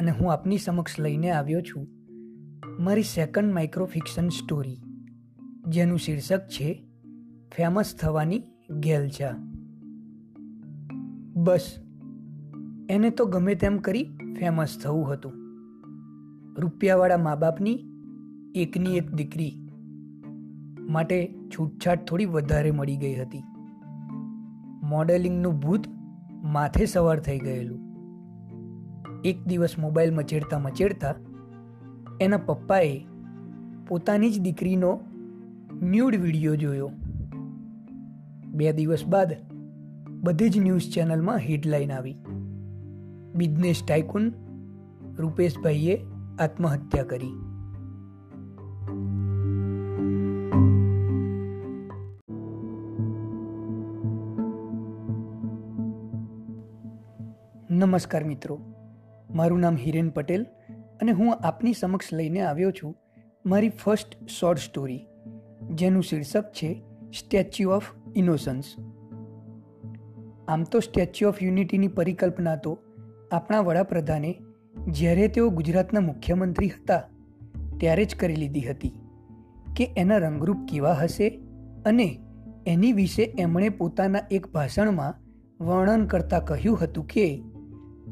અને 0.00 0.10
હું 0.10 0.32
આપની 0.32 0.58
સમક્ષ 0.58 1.00
લઈને 1.00 1.30
આવ્યો 1.30 1.60
છું 1.60 1.88
મારી 2.78 3.02
સેકન્ડ 3.02 3.54
માઇક્રો 3.54 3.86
ફિક્શન 3.86 4.28
સ્ટોરી 4.28 4.80
જેનું 5.68 5.98
શીર્ષક 5.98 6.48
છે, 6.48 6.84
ફેમસ 7.56 7.96
થવાની 7.96 8.42
ગેલચા. 8.80 9.30
બસ, 11.36 11.76
એને 12.90 13.10
તો 13.10 13.26
ગમે 13.26 13.54
તેમ 13.54 13.78
કરી 13.78 14.04
ફેમસ 14.38 14.78
થવું 14.82 15.12
હતું. 15.12 15.32
રૂપિયાવાળા 16.58 17.16
મા 17.16 17.34
બાપની 17.34 17.84
એકની 18.54 18.96
એક 18.96 19.10
દીકરી 19.10 19.68
માટે 20.80 21.34
છૂટછાટ 21.46 22.06
થોડી 22.06 22.24
વધારે 22.24 22.70
મળી 22.70 22.96
ગઈ 22.96 23.14
હતી. 23.14 23.42
મોડેલિંગનું 24.82 25.60
ભૂત 25.60 25.80
માથે 26.42 26.86
સવાર 26.86 27.20
થઈ 27.20 27.38
ગયેલું. 27.38 27.89
એક 29.24 29.38
દિવસ 29.46 29.78
મોબાઈલ 29.78 30.14
મચેડતા 30.14 30.58
મચેડતા 30.58 31.14
એના 32.20 32.36
પપ્પાએ 32.36 33.06
પોતાની 33.88 34.30
જ 34.30 34.40
દીકરીનો 34.40 35.00
ન્યૂડ 35.82 36.14
વીડિયો 36.14 36.56
જોયો. 36.56 36.90
બે 38.46 38.72
દિવસ 38.72 39.06
બાદ 39.06 39.36
બધી 40.22 40.48
જ 40.48 40.58
ન્યૂઝ 40.58 40.90
ચેનલમાં 40.94 41.38
હેડલાઇન 41.38 41.92
આવી. 41.92 42.16
બિઝનેસ 43.36 43.84
ટાઇકુન 43.84 44.32
રૂપેશભાઈએ 45.18 46.00
આત્મહત્યા 46.38 47.04
કરી. 47.04 47.32
નમસ્કાર 57.70 58.24
મિત્રો. 58.24 58.79
મારું 59.34 59.60
નામ 59.60 59.76
હિરેન 59.76 60.08
પટેલ 60.08 60.46
અને 61.00 61.12
હું 61.12 61.34
આપની 61.34 61.72
સમક્ષ 61.72 62.12
લઈને 62.12 62.40
આવ્યો 62.40 62.70
છું 62.70 62.94
મારી 63.46 63.68
ફર્સ્ટ 63.68 64.26
શોર્ટ 64.26 64.58
સ્ટોરી, 64.58 65.06
જેનું 65.74 66.02
શીર્ષક 66.02 66.52
છે 66.52 66.82
સ્ટેચ્યુ 67.18 67.70
ઓફ 67.70 67.84
ઇનોસન્સ. 68.16 68.64
આમ 70.48 70.64
તો 70.64 70.80
સ્ટેચ્યુ 70.80 71.28
ઓફ 71.28 71.42
યુનિટીની 71.42 71.88
પરિકલ્પના 71.88 72.56
તો 72.56 72.78
આપણા 73.32 73.60
વડાપ્રધાને 73.60 74.34
જ્યારે 74.88 75.28
તેઓ 75.28 75.50
ગુજરાતના 75.50 76.00
મુખ્યમંત્રી 76.00 76.68
હતા 76.68 77.02
ત્યારે 77.80 78.04
જ 78.04 78.14
કરી 78.14 78.36
લીધી 78.36 78.60
હતી 78.60 78.92
કે 79.76 79.90
એના 79.96 80.16
રંગરૂપ 80.16 80.56
કેવા 80.68 80.92
હશે 80.92 81.28
અને 81.86 82.18
એની 82.66 82.92
વિશે 82.92 83.22
એમણે 83.22 83.68
પોતાના 83.68 84.18
એક 84.30 84.46
ભાષણમાં 84.46 85.14
વર્ણન 85.64 86.06
કરતાં 86.06 86.44
કહ્યું 86.44 86.80
હતું 86.80 87.06
કે 87.06 87.42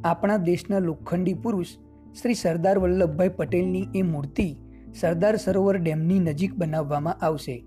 આપણા 0.04 0.36
દેશના 0.36 0.78
લોખંડી 0.78 1.34
પુરુષ 1.34 1.66
શ્રી 2.22 2.34
સરદાર 2.34 2.78
વલ્લભભાઈ 2.78 3.28
પટેલની 3.28 3.86
એ 3.94 4.02
મૂર્તિ 4.02 4.56
સરદાર 5.00 5.36
સરોવર 5.36 5.76
ડેમની 5.76 6.18
નજીક 6.18 6.54
બનાવવામાં 6.54 7.14
આવશે 7.24 7.64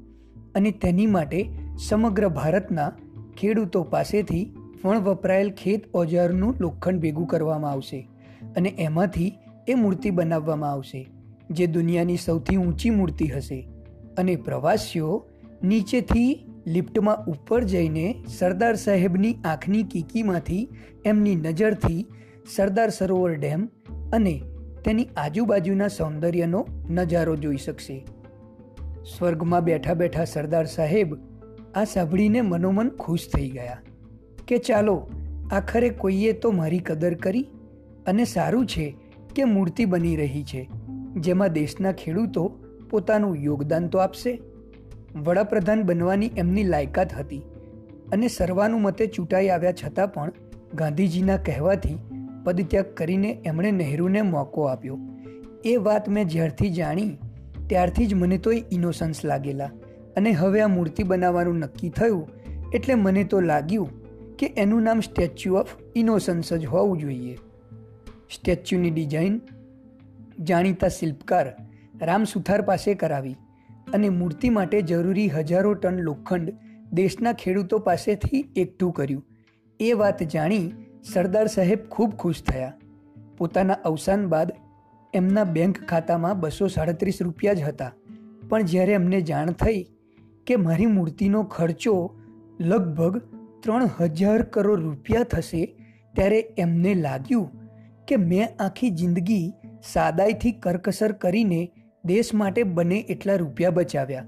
અને 0.55 0.71
તેની 0.71 1.05
માટે 1.05 1.49
સમગ્ર 1.87 2.27
ભારતના 2.27 2.91
ખેડૂતો 3.37 3.83
પાસેથી 3.83 4.55
પણ 4.81 4.99
વપરાયેલ 4.99 5.51
ખેત 5.51 5.83
ઓજારનું 5.93 6.55
લોખંડ 6.59 6.99
ભેગું 6.99 7.27
કરવામાં 7.27 7.71
આવશે 7.71 8.07
અને 8.57 8.69
એમાંથી 8.69 9.33
એ 9.67 9.73
મૂર્તિ 9.73 10.09
બનાવવામાં 10.09 10.71
આવશે, 10.71 11.09
જે 11.49 11.67
દુનિયાની 11.67 12.17
સૌથી 12.17 12.57
ઊંચી 12.57 12.89
મૂર્તિ 12.89 13.27
હશે. 13.27 13.67
અને 14.17 14.35
પ્રવાસીઓ 14.35 15.25
નીચેથી 15.63 16.45
લિફ્ટમાં 16.67 17.25
ઉપર 17.25 17.63
જઈને 17.63 18.23
સરદાર 18.37 18.75
સાહેબની 18.75 19.33
આંખની 19.45 19.83
કીકીમાંથી 19.83 20.69
એમની 21.05 21.35
નજરથી 21.35 22.05
સરદાર 22.55 22.89
સરોવર 22.89 23.35
ડેમ 23.35 23.67
અને 24.13 24.41
તેની 24.85 25.07
આજુબાજુના 25.17 25.87
સૌંદર્યનો 25.87 26.67
નજારો 26.89 27.35
જોઈ 27.35 27.57
શકશે. 27.57 28.05
સ્વર્ગમાં 29.17 29.63
બેઠા 29.63 29.93
બેઠા 29.93 30.25
સરદાર 30.25 30.65
સાહેબ 30.65 31.15
આ 31.75 31.83
સાંભળીને 31.83 32.41
મનોમન 32.41 32.89
ખુશ 32.89 33.27
થઈ 33.35 33.49
ગયા 33.49 33.81
કે 34.47 34.57
ચાલો, 34.57 35.09
આખરે 35.51 35.89
કોઈએ 35.89 36.31
તો 36.31 36.51
મારી 36.51 36.79
કદર 36.79 37.13
કરી 37.13 37.47
અને 38.07 38.25
સારું 38.25 38.65
છે 38.65 38.95
કે 39.35 39.43
મૂર્તિ 39.43 39.85
બની 39.85 40.15
રહી 40.15 40.43
છે, 40.43 40.69
જેમાં 41.17 41.49
દેશના 41.49 41.91
ખેડૂતો 41.91 42.47
પોતાનું 42.89 43.35
યોગદાન 43.35 43.87
તો 43.87 43.97
આપશે. 43.97 44.39
વડાપ્રધાન 45.15 45.83
બનવાની 45.83 46.31
એમની 46.37 46.63
લાયકાત 46.63 47.13
હતી 47.13 47.41
અને 48.11 48.27
સર્વાનુમતે 48.27 49.07
ચૂંટાઈ 49.07 49.49
આવ્યા 49.49 49.71
છતાં 49.71 50.13
પણ 50.13 50.31
ગાંધીજીના 50.75 51.37
કહેવાથી 51.37 51.97
પદત્યાગ 52.43 52.93
કરીને 52.93 53.41
એમણે 53.45 53.71
નહેરુને 53.71 54.21
મોકો 54.21 54.63
આપ્યો. 54.63 54.99
એ 55.65 55.75
વાત 55.75 56.09
મેં 56.09 56.27
જ્યારથી 56.27 56.69
જાણી, 56.69 57.17
ત્યારથી 57.67 58.05
જ 58.05 58.13
મને 58.13 58.37
તો 58.37 58.51
ઇનોસન્સ 58.51 59.25
લાગેલા 59.25 59.71
અને 60.17 60.31
હવે 60.31 60.61
આ 60.61 60.67
મૂર્તિ 60.67 61.03
બનાવવાનું 61.03 61.57
નક્કી 61.57 61.89
થયું 61.89 62.27
એટલે 62.73 62.95
મને 62.95 63.23
તો 63.23 63.41
લાગ્યું 63.41 63.89
કે 64.35 64.53
એનું 64.57 64.81
નામ 64.81 64.99
સ્ટેચ્યુ 64.99 65.55
ઓફ 65.55 65.67
ઇનોસન્સ 65.95 66.53
જ 66.53 66.65
હોવું 66.65 66.97
જોઈએ. 66.97 67.37
સ્ટેચ્યુની 68.31 68.91
ડિઝાઇન 68.91 69.41
જાણીતા 70.43 70.87
શિલ્પકાર 70.87 71.47
રામ 72.01 72.23
સુથાર 72.23 72.61
પાસે 72.61 72.93
કરાવી. 72.93 73.35
અને 73.93 74.09
મૂર્તિ 74.09 74.49
માટે 74.49 74.81
જરૂરી 74.81 75.29
હજારો 75.29 75.73
ટન 75.73 75.99
લોખંડ 75.99 76.53
દેશના 76.93 77.33
ખેડૂતો 77.33 77.79
પાસેથી 77.79 78.41
એકઠું 78.55 78.93
કર્યું. 78.93 79.25
એ 79.79 79.93
વાત 79.93 80.23
જાણી 80.23 80.71
સરદાર 81.13 81.47
સાહેબ 81.47 81.79
ખૂબ 81.89 82.15
ખુશ 82.15 82.41
થયા. 82.43 82.73
પોતાના 83.37 83.73
અવસાન 83.73 84.27
બાદ 84.27 84.51
એમના 85.13 85.43
બેંક 85.43 85.79
ખાતામાં 85.85 86.39
બસો 86.39 86.67
સાડત્રીસ 86.67 87.21
રૂપિયા 87.21 87.53
જ 87.53 87.61
હતા. 87.61 87.91
પણ 88.49 88.61
જ્યારે 88.61 88.93
એમને 88.93 89.21
જાણ 89.21 89.51
થઈ 89.51 89.81
કે 90.47 90.55
મારી 90.55 90.85
મૂર્તિનો 90.85 91.43
ખર્ચો 91.43 91.95
લગભગ 92.59 93.21
ત્રણ 93.63 93.89
હજાર 93.99 94.41
કરોડ 94.41 94.81
રૂપિયા 94.81 95.23
થશે, 95.23 95.63
ત્યારે 96.13 96.39
એમને 96.57 96.93
લાગ્યું 96.93 97.49
કે 98.07 98.15
મેં 98.15 98.47
આખી 98.59 98.89
જિંદગી 98.89 99.53
સાદાઈથી 99.93 100.51
કરકસર 100.51 101.11
કરીને 101.11 101.61
દેશ 102.05 102.33
માટે 102.33 102.63
બને 102.63 102.97
એટલા 102.97 103.35
રૂપિયા 103.35 103.69
બચાવ્યા. 103.69 104.25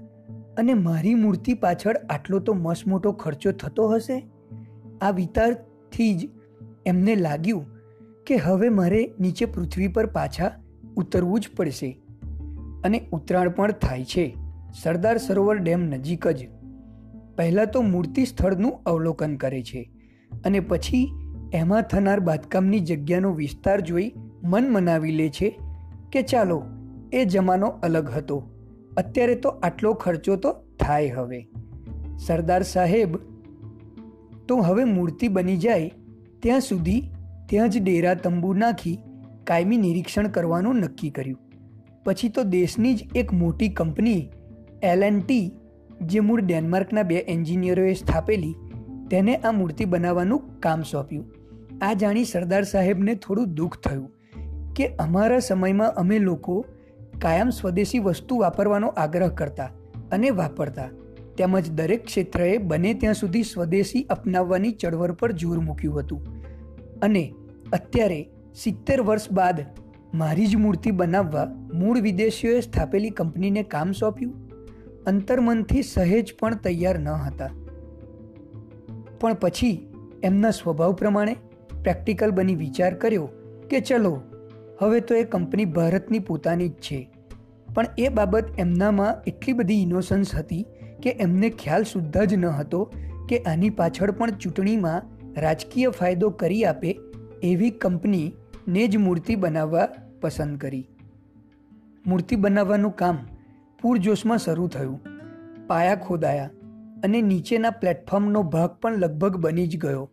અને 0.58 0.74
મારી 0.74 1.14
મૂર્તિ 1.14 1.54
પાછળ 1.54 1.96
આટલો 2.10 2.38
તો 2.38 2.54
મસમોટો 2.54 3.12
ખર્ચો 3.12 3.52
થતો 3.52 3.88
હશે? 3.88 4.26
આ 5.00 5.10
વિચારથી 5.10 6.14
જ 6.14 6.28
એમને 6.86 7.14
લાગ્યું 7.14 7.66
કે 8.26 8.36
હવે 8.36 8.68
મારે 8.68 9.14
નીચે 9.20 9.44
પૃથ્વી 9.44 9.88
પર 9.88 10.06
પાછા 10.06 10.50
ઉતરવું 10.96 11.40
જ 11.40 11.48
પડશે. 11.56 12.00
અને 12.84 13.08
ઉતરાણ 13.12 13.48
પણ 13.48 13.72
થાય 13.72 14.04
છે. 14.04 14.36
સરદાર 14.82 15.16
સરોવર 15.16 15.56
ડેમ 15.56 15.80
નજીક 15.80 16.28
જ. 16.28 16.48
પહેલાં 17.36 17.66
તો 17.66 17.80
મૂર્તિ 17.80 18.24
સ્થળનું 18.24 18.82
અવલોકન 18.86 19.36
કરે 19.36 19.62
છે. 19.62 19.90
અને 20.44 20.60
પછી 20.60 21.10
એમાં 21.52 21.82
થનાર 21.82 22.20
બાંધકામની 22.20 22.80
જગ્યાનો 22.80 23.34
વિસ્તાર 23.34 23.80
જોઈ 23.80 24.12
મન 24.44 24.70
મનાવી 24.70 25.10
લે 25.10 25.28
છે 25.28 25.58
કે 26.12 26.22
ચાલો 26.22 26.62
એ 27.14 27.24
જમાનો 27.24 27.66
અલગ 27.66 28.10
હતો. 28.10 28.50
અત્યારે 28.96 29.34
તો 29.34 29.48
આટલો 29.48 29.92
ખર્ચો 29.92 30.36
તો 30.36 30.52
થાય 30.80 31.08
હવે. 31.08 31.48
સરદાર 32.26 32.62
સાહેબ, 32.62 33.16
તો 34.48 34.56
હવે 34.56 34.84
મૂર્તિ 34.84 35.28
બની 35.28 35.56
જાય, 35.56 35.92
ત્યાં 36.42 36.60
સુધી 36.60 37.02
ત્યાં 37.48 37.68
જ 37.68 37.82
ડેરા 37.82 38.14
તંબુ 38.14 38.52
નાખી 38.52 38.98
કાયમી 39.44 39.76
નિરીક્ષણ 39.76 40.28
કરવાનું 40.28 40.76
નક્કી 40.76 41.10
કર્યું. 41.10 41.38
પછી 42.04 42.28
તો 42.28 42.42
દેશની 42.42 42.94
જ 42.94 43.08
એક 43.14 43.32
મોટી 43.32 43.68
કંપની, 43.68 44.28
એલ 44.82 45.02
એન્ડ 45.02 45.24
ટી, 45.26 45.52
જે 46.00 46.20
મૂળ 46.20 46.40
ડેનમાર્કના 46.40 47.02
બે 47.02 47.16
એન્જિનિયરોએ 47.16 47.94
સ્થાપેલી, 47.94 48.54
તેને 49.10 49.36
આ 49.36 49.52
મૂર્તિ 49.52 49.84
બનાવવાનું 49.84 50.60
કામ 50.60 50.82
સોંપ્યું. 50.82 51.24
આ 51.82 51.92
જાણી 51.92 52.24
સરદાર 52.24 52.62
સાહેબને 52.62 53.14
થોડું 53.14 53.54
દુઃખ 53.54 53.78
થયું 53.80 54.10
કે 54.76 54.88
અમારા 54.88 55.38
સમયમાં 55.38 55.94
અમે 55.94 56.18
લોકો 56.18 56.64
કાયમ 57.20 57.50
સ્વદેશી 57.50 57.98
વસ્તુ 57.98 58.38
વાપરવાનો 58.38 58.88
આગ્રહ 58.88 59.28
કરતા 59.28 59.70
અને 60.12 60.30
વાપરતા. 60.30 60.88
તેમજ 61.36 61.70
દરેક 61.70 62.04
ક્ષેત્રએ 62.04 62.58
બને 62.58 62.94
ત્યાં 62.94 63.14
સુધી 63.14 63.42
સ્વદેશી 63.42 64.06
અપનાવવાની 64.10 64.72
ચળવળ 64.72 65.12
પર 65.12 65.32
જોર 65.32 65.58
મૂક્યું 65.58 66.00
હતું. 66.00 66.26
અને 67.02 67.34
અત્યારે 67.72 68.28
સિત્તેર 68.54 69.00
વર્ષ 69.00 69.32
બાદ 69.32 69.60
મારી 70.14 70.46
જ 70.46 70.56
મૂર્તિ 70.56 70.90
બનાવવા 70.90 71.46
મૂળ 71.74 72.00
વિદેશીઓએ 72.00 72.60
સ્થાપેલી 72.60 73.10
કંપનીને 73.10 73.62
કામ 73.62 73.92
સોંપ્યું. 73.92 74.34
અંતર્મનથી 75.06 75.82
સહેજ 75.82 76.34
પણ 76.40 76.54
તૈયાર 76.54 76.98
ન 76.98 77.08
હતા. 77.08 77.50
પણ 79.20 79.34
પછી 79.34 79.92
એમના 80.22 80.50
સ્વભાવ 80.50 80.92
પ્રમાણે 80.92 81.36
પ્રેક્ટિકલ 81.82 82.30
બની 82.30 82.54
વિચાર 82.54 82.94
કર્યો 82.94 83.28
કે 83.70 83.80
ચલો 83.80 84.22
હવે 84.80 85.00
તો 85.00 85.14
એ 85.14 85.24
કંપની 85.24 85.64
ભારતની 85.64 86.18
પોતાની 86.18 86.68
જ 86.68 86.72
છે. 86.72 87.10
પણ 87.74 87.86
એ 87.98 88.08
બાબત 88.08 88.44
એમનામાં 88.58 89.22
એટલી 89.26 89.52
બધી 89.52 89.82
ઇનોસન્સ 89.82 90.34
હતી 90.34 90.66
કે 91.02 91.10
એમને 91.10 91.50
ખ્યાલ 91.50 91.82
સુદ્ધા 91.82 92.24
જ 92.24 92.34
ન 92.34 92.44
હતો 92.44 92.92
કે 93.28 93.38
આની 93.38 93.70
પાછળ 93.70 94.10
પણ 94.10 94.30
ચૂંટણીમાં 94.30 95.02
રાજકીય 95.40 95.88
ફાયદો 95.88 96.30
કરી 96.30 96.64
આપે 96.64 96.98
એવી 97.42 97.70
કંપનીને 97.70 98.88
જ 98.88 98.96
મૂર્તિ 98.96 99.36
બનાવવા 99.36 99.88
પસંદ 100.20 100.58
કરી. 100.58 100.88
મૂર્તિ 102.06 102.36
બનાવવાનું 102.36 102.90
કામ 102.90 103.18
પૂરજોશમાં 103.82 104.38
શરૂ 104.38 104.68
થયું. 104.68 105.00
પાયા 105.66 105.94
ખોદાયા 105.94 106.50
અને 107.04 107.22
નીચેના 107.22 107.70
પ્લેટફોર્મનો 107.70 108.42
ભાગ 108.42 108.70
પણ 108.70 108.98
લગભગ 108.98 109.36
બની 109.36 109.66
જ 109.66 109.78
ગયો. 109.78 110.10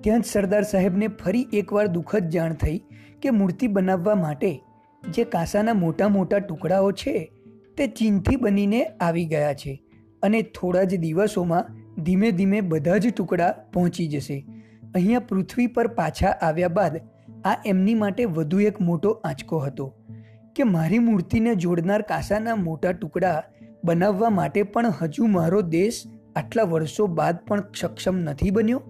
ત્યાં 0.00 0.20
જ 0.20 0.24
સરદાર 0.24 0.62
સાહેબને 0.62 1.08
ફરી 1.08 1.48
એકવાર 1.52 1.86
દુઃખદ 1.86 2.28
જાણ 2.28 2.54
થઈ 2.54 2.82
કે 3.22 3.30
મૂર્તિ 3.30 3.66
બનાવવા 3.66 4.14
માટે 4.14 4.64
જે 5.10 5.24
કાંસાના 5.24 5.74
મોટા 5.74 6.08
મોટા 6.08 6.38
ટુકડાઓ 6.38 6.92
છે 6.92 7.32
તે 7.76 7.86
ચીનથી 7.86 8.36
બનીને 8.36 8.84
આવી 8.84 9.26
ગયા 9.26 9.54
છે 9.54 9.82
અને 10.22 10.42
થોડા 10.42 10.82
જ 10.82 10.96
દિવસોમાં 10.96 11.64
ધીમે 12.02 12.30
ધીમે 12.30 12.60
બધા 12.60 12.96
જ 12.96 13.14
ટુકડા 13.14 13.54
પહોંચી 13.72 14.08
જશે. 14.08 14.46
અહીંયા 14.94 15.18
પૃથ્વી 15.18 15.66
પર 15.66 15.86
પાછા 15.86 16.26
આવ્યા 16.26 16.68
બાદ 16.68 17.00
આ 17.44 17.62
એમની 17.66 17.94
માટે 17.94 18.24
વધુ 18.24 18.60
એક 18.60 18.80
મોટો 18.80 19.10
આંચકો 19.10 19.58
હતો 19.58 19.94
કે 20.56 20.62
મારી 20.62 20.98
મૂર્તિને 20.98 21.54
જોડનાર 21.54 22.02
કાંસાના 22.02 22.54
મોટા 22.54 22.92
ટુકડા 22.92 23.42
બનાવવા 23.84 24.30
માટે 24.30 24.62
પણ 24.62 24.86
હજુ 25.02 25.26
મારો 25.26 25.62
દેશ 25.62 26.02
આટલા 26.36 26.62
વર્ષો 26.62 27.06
બાદ 27.06 27.38
પણ 27.48 27.62
સક્ષમ 27.80 28.16
નથી 28.16 28.50
બન્યો? 28.50 28.82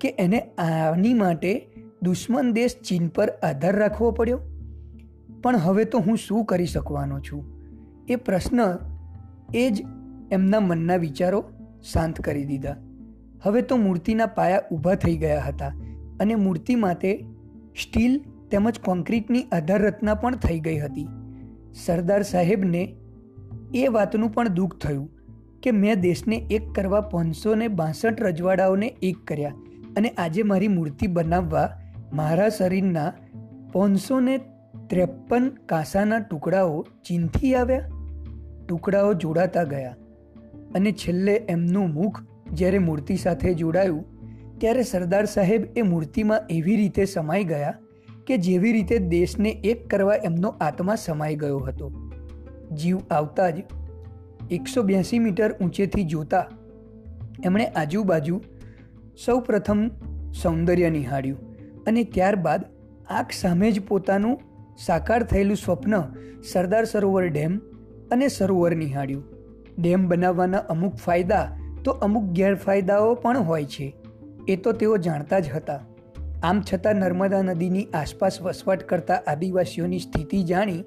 કે 0.00 0.14
એને 0.18 0.40
આની 0.40 1.14
માટે 1.14 1.68
દુશ્મન 2.02 2.52
દેશ 2.52 2.76
ચીન 2.88 3.08
પર 3.08 3.28
આધાર 3.28 3.76
રાખવો 3.76 4.10
પડ્યો? 4.10 4.40
પણ 5.42 5.56
હવે 5.56 5.84
તો 5.84 5.98
હું 5.98 6.16
શું 6.16 6.44
કરી 6.44 6.66
શકવાનો 6.66 7.20
છું? 7.20 7.44
એ 8.08 8.16
પ્રશ્ન 8.16 8.60
એ 9.54 9.70
જ 9.70 9.84
એમના 10.30 10.60
મનના 10.60 10.96
વિચારો 10.96 11.44
શાંત 11.92 12.20
કરી 12.20 12.44
દીધા. 12.44 12.76
હવે 13.42 13.62
તો 13.62 13.76
મૂર્તિના 13.76 14.26
પાયા 14.26 14.62
ઊભા 14.72 14.94
થઈ 14.94 15.16
ગયા 15.16 15.40
હતા 15.40 15.72
અને 16.20 16.34
મૂર્તિ 16.34 16.74
માટે 16.74 17.24
સ્ટીલ 17.82 18.20
તેમજ 18.50 18.80
કોન્ક્રીટની 18.80 19.42
આધાર 19.52 19.82
રચના 19.82 20.14
પણ 20.14 20.36
થઈ 20.36 20.60
ગઈ 20.60 20.78
હતી. 20.78 21.08
સરદાર 21.84 22.22
સાહેબને 22.22 22.96
એ 23.74 23.88
વાતનું 23.88 24.32
પણ 24.32 24.48
દુઃખ 24.48 24.78
થયું 24.78 25.10
કે 25.62 25.70
મેં 25.70 26.00
દેશને 26.00 26.36
એક 26.36 26.72
કરવા 26.72 27.00
પાંચસો 27.00 27.54
ને 27.54 27.68
બાસઠ 27.68 28.22
રજવાડાઓને 28.22 28.86
એક 28.86 29.16
કર્યા 29.24 29.54
અને 29.96 30.08
આજે 30.08 30.42
મારી 30.42 30.68
મૂર્તિ 30.68 31.06
બનાવવા 31.06 31.80
મારા 32.12 32.48
શરીરના 32.48 33.12
પાંચસો 33.72 34.20
ને 34.20 34.38
ત્રેપન 34.90 35.48
કાંસાના 35.48 36.18
ટુકડાઓ 36.18 36.82
ચીનથી 36.82 37.54
આવ્યા. 37.54 37.80
ટુકડાઓ 38.68 39.14
જોડાતા 39.14 39.64
ગયા 39.64 39.96
અને 40.74 40.92
છેલ્લે 40.92 41.34
એમનું 41.34 41.92
મુખ 41.92 42.22
જ્યારે 42.52 42.78
મૂર્તિ 42.78 43.16
સાથે 43.16 43.54
જોડાયું, 43.54 44.04
ત્યારે 44.58 44.82
સરદાર 44.82 45.24
સાહેબ 45.24 45.64
એ 45.76 45.82
મૂર્તિમાં 45.82 46.40
એવી 46.50 46.76
રીતે 46.76 47.04
સમાઈ 47.04 47.44
ગયા 47.44 47.74
કે 48.26 48.36
જેવી 48.36 48.72
રીતે 48.72 48.98
દેશને 48.98 49.50
એક 49.50 49.88
કરવા 49.88 50.14
એમનો 50.14 50.48
આત્મા 50.48 50.94
સમાઈ 50.94 51.36
ગયો 51.36 51.58
હતો. 51.58 51.90
જીવ 52.76 52.98
આવતા 53.10 53.50
જ 53.50 53.64
એકસો 54.50 54.82
બ્યાસી 54.82 55.18
મીટર 55.18 55.52
ઊંચેથી 55.52 56.04
જોતા 56.04 56.44
એમણે 57.44 57.66
આજુબાજુ 57.66 58.40
સૌ 59.24 59.40
પ્રથમ 59.40 59.88
સૌંદર્ય 60.42 60.90
નિહાળ્યું. 60.90 61.45
અને 61.86 62.04
ત્યારબાદ 62.04 62.64
આંખ 63.10 63.32
સામે 63.32 63.70
જ 63.70 63.80
પોતાનું 63.80 64.40
સાકાર 64.78 65.22
થયેલું 65.22 65.56
સ્વપ્ન 65.56 66.02
સરદાર 66.52 66.84
સરોવર 66.84 67.26
ડેમ 67.26 67.58
અને 68.10 68.28
સરોવર 68.28 68.76
નિહાળ્યું. 68.76 69.24
ડેમ 69.78 70.08
બનાવવાના 70.08 70.58
અમુક 70.58 70.94
ફાયદા 70.94 71.52
તો 71.84 71.90
અમુક 71.90 72.24
ગેરફાયદાઓ 72.24 73.14
પણ 73.14 73.38
હોય 73.38 73.64
છે. 73.64 73.96
એ 74.48 74.56
તો 74.56 74.72
તેઓ 74.72 74.96
જાણતા 74.96 75.38
જ 75.38 75.48
હતા. 75.48 75.80
આમ 76.42 76.62
છતાં 76.74 76.94
નર્મદા 76.94 77.42
નદીની 77.42 77.84
આસપાસ 77.84 78.42
વસવાટ 78.42 78.82
કરતા 78.82 79.14
આદિવાસીઓની 79.26 79.98
સ્થિતિ 79.98 80.42
જાણી 80.42 80.84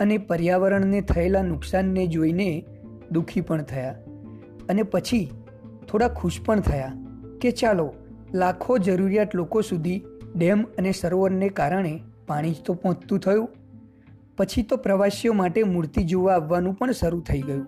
અને 0.00 0.18
પર્યાવરણને 0.18 1.00
થયેલા 1.00 1.42
નુકસાનને 1.42 2.06
જોઈને 2.06 2.64
દુઃખી 3.12 3.40
પણ 3.40 3.62
થયા. 3.62 3.94
અને 4.68 4.82
પછી 4.82 5.30
થોડા 5.88 6.08
ખુશ 6.08 6.40
પણ 6.46 6.60
થયા 6.60 6.92
કે 7.40 7.50
ચાલો, 7.50 7.94
લાખો 8.34 8.78
જરૂરિયાત 8.78 9.34
લોકો 9.34 9.60
સુધી 9.60 10.02
ડેમ 10.38 10.62
અને 10.78 10.92
સરોવરને 10.92 11.48
કારણે 11.48 12.00
પાણી 12.26 12.52
જ 12.52 12.62
તો 12.64 12.74
પહોંચતું 12.74 13.18
થયું. 13.18 13.48
પછી 14.36 14.62
તો 14.62 14.76
પ્રવાસીઓ 14.76 15.32
માટે 15.32 15.62
મૂર્તિ 15.62 16.04
જોવા 16.04 16.34
આવવાનું 16.34 16.74
પણ 16.74 16.92
શરૂ 16.92 17.20
થઈ 17.20 17.40
ગયું 17.40 17.66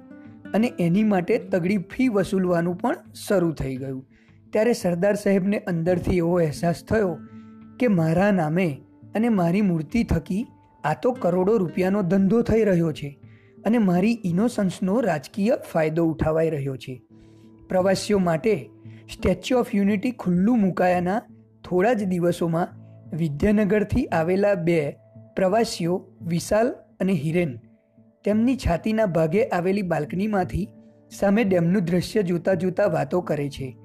અને 0.54 0.72
એની 0.78 1.04
માટે 1.04 1.38
તગડી 1.38 1.78
ફી 1.78 2.08
વસૂલવાનું 2.08 2.76
પણ 2.76 2.96
શરૂ 3.28 3.50
થઈ 3.52 3.76
ગયું. 3.76 4.04
ત્યારે 4.52 4.72
સરદાર 4.72 5.14
સાહેબને 5.14 5.58
અંદરથી 5.58 6.16
એવો 6.16 6.38
અહેસાસ 6.38 6.84
થયો 6.84 7.18
કે 7.78 7.88
મારા 7.88 8.30
નામે 8.30 8.68
અને 9.14 9.28
મારી 9.28 9.60
મૂર્તિ 9.62 10.04
થકી 10.04 10.46
આ 10.84 10.94
તો 10.94 11.12
કરોડો 11.12 11.56
રૂપિયાનો 11.56 12.02
ધંધો 12.02 12.42
થઈ 12.42 12.64
રહ્યો 12.64 12.92
છે 12.92 13.18
અને 13.64 13.78
મારી 13.78 14.18
ઇનોસન્સનો 14.24 15.00
રાજકીય 15.00 15.58
ફાયદો 15.72 16.04
ઉઠાવાઈ 16.04 16.50
રહ્યો 16.50 16.76
છે. 16.76 17.02
પ્રવાસીઓ 17.68 18.18
માટે 18.18 18.70
સ્ટેચ્યુ 19.12 19.58
ઓફ 19.58 19.74
યુનિટી 19.74 20.10
ખુલ્લું 20.10 20.58
મુકાયાના 20.58 21.22
થોડા 21.70 21.92
જ 21.92 22.04
દિવસોમાં 22.04 22.68
વિદ્યાનગરથી 23.16 24.06
આવેલા 24.06 24.54
બે 24.54 24.96
પ્રવાસીઓ 25.36 26.06
વિશાલ 26.26 26.70
અને 27.00 27.12
હિરેન 27.12 27.58
તેમની 28.24 28.56
છાતીના 28.56 29.06
ભાગે 29.06 29.44
આવેલી 29.44 29.82
બાલ્કનીમાંથી 29.82 30.68
સામે 31.10 31.44
ડેમનું 31.44 31.84
દ્રશ્ય 31.84 32.22
જોતા 32.22 32.54
જોતા 32.54 32.86
વાતો 32.86 33.20
કરે 33.20 33.50
છે 33.50 33.76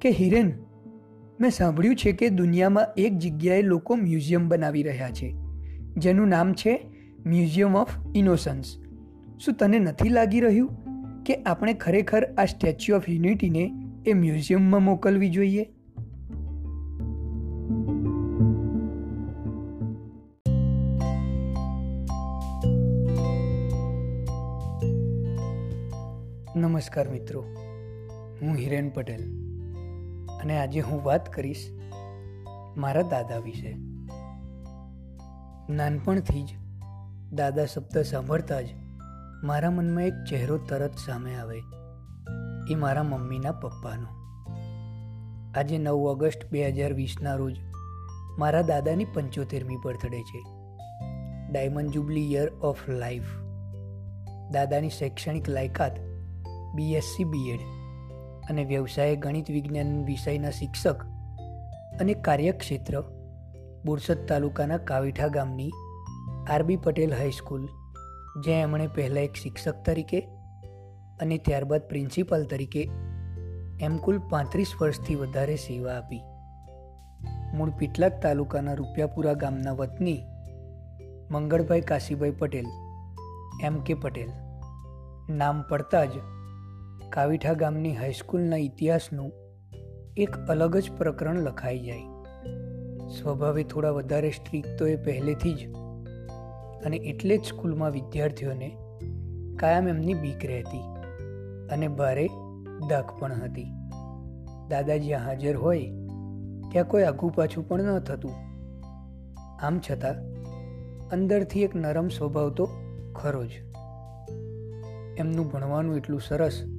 કે, 0.00 0.10
હિરેન, 0.10 0.52
મેં 1.40 1.50
સાંભળ્યું 1.50 1.96
છે 1.96 2.12
કે 2.12 2.28
દુનિયામાં 2.28 2.86
એક 2.96 3.18
જગ્યાએ 3.18 3.62
લોકો 3.62 3.96
મ્યુઝિયમ 3.96 4.48
બનાવી 4.48 4.82
રહ્યા 4.82 5.10
છે, 5.10 5.34
જેનું 5.96 6.28
નામ 6.28 6.52
છે 6.52 6.86
મ્યુઝિયમ 7.26 7.76
ઓફ 7.76 7.88
ઇનોસન્સ. 8.14 8.64
શું 9.40 9.54
તને 9.54 9.78
નથી 9.78 10.08
લાગી 10.08 10.40
રહ્યું 10.40 10.70
કે 11.24 11.34
આપણે 11.34 11.74
ખરેખર 11.74 12.24
આ 12.38 12.44
સ્ટેચ્યુ 12.44 12.96
ઓફ 12.96 13.08
યુનિટીને 13.08 13.72
એ 14.06 14.12
મ્યુઝિયમમાં 14.12 14.82
મોકલવી 14.82 15.30
જોઈએ? 15.30 15.70
નમસ્કાર 26.72 27.08
મિત્રો. 27.08 27.40
હું 28.42 28.54
હિરેન 28.54 28.88
પટેલ 28.88 29.22
અને 30.42 30.58
આજે 30.58 30.80
હું 30.80 31.04
વાત 31.04 31.32
કરીશ 31.32 31.70
મારા 32.76 33.02
દાદા 33.02 33.38
વિશે. 33.38 33.76
નાનપણથી 35.72 36.42
જ 36.42 36.48
દાદા 37.32 37.64
શબ્દ 37.64 37.98
સાંભળતા 37.98 38.60
જ 38.60 38.66
મારા 39.42 39.70
મનમાં 39.70 40.02
એક 40.02 40.14
ચહેરો 40.30 40.58
તરત 40.58 40.96
સામે 40.96 41.34
આવે 41.34 41.62
એ 42.70 42.74
મારા 42.74 43.02
મમ્મીના 43.02 43.52
પપ્પાનો. 43.52 44.06
આજે 45.54 45.78
નવ 45.78 45.94
ઓગસ્ટ 45.94 46.52
બે 46.52 46.68
હજાર 46.68 46.92
વીસના 46.92 47.34
રોજ 47.34 47.56
મારા 48.38 48.62
દાદાની 48.62 49.04
પંચોતેરમી 49.04 49.76
બર્થડે 49.84 50.22
છે. 50.22 50.44
Diamond 51.52 51.90
jubilee 51.90 52.32
year 52.32 52.48
of 52.48 52.88
life 52.88 53.24
દાદાની 54.50 54.88
શૈક્ષણિક 54.88 55.48
લાયકાત 55.48 56.11
બીએસસી 56.74 57.24
બીએડ 57.24 57.60
અને 58.50 58.64
વ્યવસાય 58.64 59.16
ગણિત 59.16 59.50
વિજ્ઞાન 59.50 60.04
વિષયના 60.04 60.50
શિક્ષક 60.50 61.04
અને 62.00 62.14
કાર્યક્ષેત્ર 62.14 63.02
બોરસદ 63.84 64.26
તાલુકાના 64.28 64.78
કાવીઠા 64.78 65.28
ગામની 65.28 65.70
આરબી 66.50 66.76
પટેલ 66.76 67.14
હાઈસ્કૂલ 67.14 67.68
જ્યાં 68.40 68.60
એમણે 68.60 68.86
પહેલાં 68.86 69.24
એક 69.24 69.34
શિક્ષક 69.34 69.74
તરીકે 69.84 70.20
અને 71.20 71.38
ત્યારબાદ 71.38 71.88
પ્રિન્સિપાલ 71.88 72.44
તરીકે 72.44 72.90
એમ 73.80 73.96
કુલ 73.96 74.18
પાંત્રીસ 74.30 74.74
વર્ષથી 74.80 75.14
વધારે 75.14 75.56
સેવા 75.56 75.92
આપી. 75.92 76.22
મૂળ 77.54 77.70
પીટલાક 77.70 78.22
તાલુકાના 78.22 78.74
રૂપિયાપુરા 78.74 79.32
ગામના 79.32 79.72
વતની 79.72 80.20
મંગળભાઈ 81.30 81.80
કાશીભાઈ 81.80 82.30
પટેલ, 82.30 82.66
એમ 83.62 83.80
કે 83.80 83.94
પટેલ. 83.94 84.30
નામ 85.30 85.62
પડતા 85.62 86.04
જ 86.04 86.10
કાવીઠા 87.12 87.52
ગામની 87.52 87.96
હાઈસ્કૂલના 87.96 88.56
ઇતિહાસનું 88.56 89.32
એક 90.16 90.30
અલગ 90.30 90.76
જ 90.76 90.90
પ્રકરણ 90.98 91.38
લખાઈ 91.40 91.78
જાય. 91.78 92.00
સ્વભાવે 93.08 93.64
થોડા 93.64 93.90
વધારે 93.90 94.30
સ્ટ્રીક 94.30 94.66
તો 94.78 94.86
એ 94.86 94.96
પહેલેથી 94.96 95.54
જ. 95.54 95.74
અને 96.84 96.96
એટલે 96.96 97.38
જ 97.38 97.44
સ્કૂલમાં 97.44 97.90
વિદ્યાર્થીઓને 97.90 98.76
કાયમ 99.56 99.88
એમની 99.88 100.14
બીક 100.14 100.46
રહેતી 100.46 100.80
અને 101.70 101.88
ભારે 101.88 102.28
દાખ 102.88 103.20
પણ 103.20 103.32
હતી. 103.32 103.64
દાદા 104.68 104.96
જ્યાં 104.96 105.26
હાજર 105.26 105.56
હોય 105.56 105.80
ત્યાં 106.72 106.88
કોઈ 106.88 107.02
આઘું 107.02 107.32
પાછું 107.32 107.68
પણ 107.68 107.82
ન 107.82 107.98
થતું. 107.98 108.32
આમ 109.62 109.80
છતાં 109.90 110.14
અંદરથી 111.08 111.62
એક 111.62 111.76
નરમ 111.76 112.08
સ્વભાવ 112.08 112.50
તો 112.50 112.68
ખરો 113.14 113.44
જ. 113.44 113.50
એમનું 115.18 115.48
ભણવાનું 115.48 115.96
એટલું 115.96 116.20
સરસ 116.20 116.71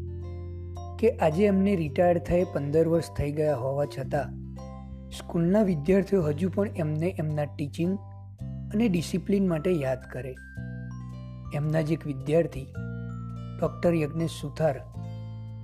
કે 1.04 1.12
આજે 1.12 1.46
એમને 1.46 1.76
રિટાયર્ડ 1.76 2.20
થયે 2.20 2.44
પંદર 2.44 2.88
વર્ષ 2.88 3.04
થઈ 3.18 3.32
ગયા 3.32 3.56
હોવા 3.56 3.86
છતાં, 3.86 4.54
સ્કૂલના 5.10 5.62
વિદ્યાર્થીઓ 5.62 6.22
હજુ 6.22 6.50
પણ 6.50 6.68
એમને 6.68 7.16
એમના 7.20 7.44
ટીચિંગ 7.44 7.98
અને 8.74 8.88
ડિસિપ્લિન 8.88 9.50
માટે 9.50 9.72
યાદ 9.72 9.98
કરે. 10.12 10.36
એમના 11.54 11.82
જ 11.82 11.92
એક 11.92 12.08
વિદ્યાર્થી 12.08 12.66
ડૉક્ટર 13.62 13.96
યજ્ઞેશ 13.96 14.30
સુથાર, 14.42 14.80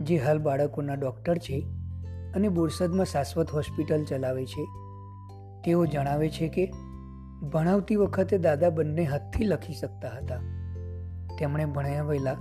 જે 0.01 0.17
હાલ 0.17 0.39
બાળકોના 0.39 0.93
ડૉક્ટર 0.93 1.37
છે 1.37 1.67
અને 2.35 2.49
બોરસદમાં 2.49 3.05
શાશ્વત 3.05 3.49
હોસ્પિટલ 3.49 4.05
ચલાવે 4.05 4.45
છે. 4.45 4.65
તેઓ 5.65 5.85
જણાવે 5.85 6.29
છે 6.29 6.47
કે, 6.47 6.71
ભણાવતી 7.53 7.95
વખતે 7.95 8.37
દાદા 8.37 8.69
બંને 8.69 9.03
હાથથી 9.03 9.45
લખી 9.45 9.73
શકતા 9.73 10.09
હતા. 10.09 10.35
તેમણે 11.39 11.65
ભણાવેલા 11.65 12.33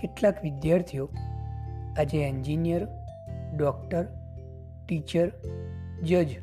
કેટલાક 0.00 0.42
વિદ્યાર્થીઓ 0.42 1.10
આજે 2.00 2.18
એન્જિનિયર, 2.18 2.86
ડૉક્ટર, 3.56 4.04
ટીચર, 4.88 5.30
જજ 6.02 6.38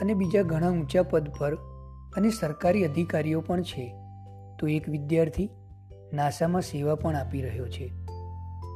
અને 0.00 0.14
બીજા 0.14 0.42
ઘણા 0.42 0.70
ઊંચા 0.70 1.02
પદ 1.02 1.28
પર 1.38 1.54
અને 2.16 2.30
સરકારી 2.30 2.84
અધિકારીઓ 2.84 3.40
પણ 3.40 3.62
છે. 3.62 3.94
તો 4.58 4.68
એક 4.68 4.88
વિદ્યાર્થી 4.88 5.50
નાસામાં 6.12 6.62
સેવા 6.62 6.94
પણ 6.94 7.16
આપી 7.16 7.42
રહ્યો 7.42 7.68
છે. 7.68 7.92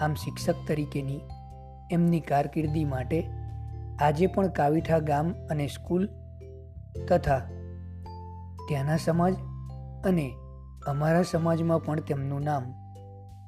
આમ 0.00 0.14
શિક્ષક 0.14 0.54
તરીકેની 0.68 1.20
એમની 1.90 2.20
કારકિર્દી 2.20 2.84
માટે 2.84 3.26
આજે 3.98 4.26
પણ 4.26 4.48
કાવીઠા 4.48 4.98
ગામ 4.98 5.34
અને 5.50 5.66
સ્કૂલ 5.66 6.08
તથા 7.08 7.38
ત્યાંના 8.68 8.96
સમાજ 8.96 9.34
અને 10.04 10.32
અમારા 10.86 11.22
સમાજમાં 11.22 11.84
પણ 11.84 12.00
તેમનું 12.00 12.42
નામ 12.42 12.74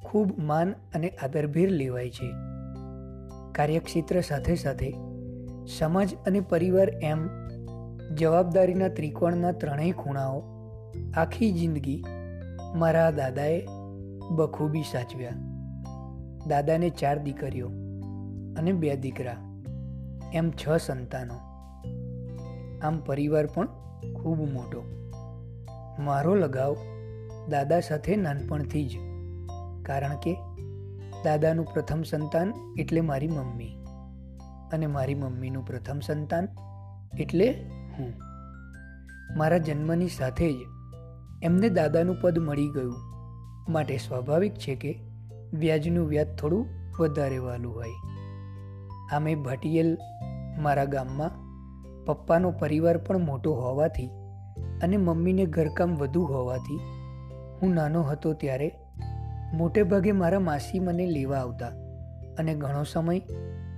ખૂબ 0.04 0.38
માન 0.38 0.72
અને 0.72 1.08
આદરભેર 1.08 1.70
લેવાય 1.70 2.10
છે. 2.10 2.47
કાર્યક્ષેત્ર 3.58 4.20
સાથે 4.20 4.54
સાથે 4.54 4.94
સમાજ 5.78 6.14
અને 6.26 6.40
પરિવાર 6.40 6.90
એમ 7.02 7.26
જવાબદારીના 8.14 8.88
ત્રિકોણના 8.88 9.52
ત્રણેય 9.52 9.92
ખૂણાઓ 9.92 10.42
આખી 11.16 11.52
જિંદગી 11.52 12.04
મારા 12.74 13.10
દાદાએ 13.10 13.66
બખૂબી 14.30 14.82
સાચવ્યા. 14.82 15.30
દાદાને 16.46 16.90
ચાર 16.90 17.18
દીકરીઓ 17.18 17.68
અને 18.58 18.72
બે 18.72 18.96
દીકરા, 18.96 19.36
એમ 20.34 20.50
છ 20.50 20.68
સંતાનો. 20.80 21.34
આમ 22.82 23.00
પરિવાર 23.00 23.46
પણ 23.46 23.66
ખૂબ 24.12 24.38
મોટો. 24.38 24.82
મારો 25.98 26.34
લગાવ 26.34 26.76
દાદા 27.48 27.80
સાથે 27.80 28.16
નાનપણથી 28.16 28.86
જ, 28.86 28.96
કારણ 29.82 30.16
કે 30.16 30.36
દાદાનું 31.24 31.64
પ્રથમ 31.64 32.02
સંતાન 32.02 32.52
એટલે 32.78 33.00
મારી 33.00 33.28
મમ્મી. 33.28 33.84
અને 34.72 34.86
મારી 34.86 35.14
મમ્મીનું 35.14 35.66
પ્રથમ 35.66 36.00
સંતાન 36.00 36.48
એટલે 37.18 37.52
હું. 37.98 38.12
મારા 39.36 39.58
જન્મની 39.58 40.08
સાથે 40.08 40.52
જ 40.52 40.56
એમને 41.42 41.68
દાદાનું 41.68 42.16
પદ 42.20 42.38
મળી 42.38 42.68
ગયું. 42.68 42.94
માટે 43.68 43.96
સ્વાભાવિક 43.96 44.54
છે 44.54 44.74
કે 44.74 44.98
વ્યાજનું 45.54 46.08
વ્યાજ 46.08 46.36
થોડું 46.38 46.66
વધારે 47.00 47.38
વાલું 47.38 47.74
હોય. 47.74 47.88
આમે 49.12 49.34
ભાટિયેલ 49.34 49.98
મારા 50.58 50.84
ગામમાં 50.84 51.48
પપ્પાનો 52.04 52.50
પરિવાર 52.50 52.98
પણ 52.98 53.18
મોટો 53.18 53.54
હોવાથી 53.54 54.10
અને 54.82 54.96
મમ્મીને 54.96 55.46
ઘરકામ 55.46 55.96
વધુ 55.96 56.22
હોવાથી 56.22 56.80
હું 57.62 57.74
નાનો 57.74 58.02
હતો 58.02 58.32
ત્યારે 58.32 58.72
મોટે 59.52 59.82
ભાગે 59.82 60.12
મારા 60.12 60.40
માસી 60.40 60.78
મને 60.78 61.06
લેવા 61.06 61.38
આવતા. 61.38 61.68
અને 62.38 62.54
ઘણો 62.54 62.82
સમય 62.82 63.18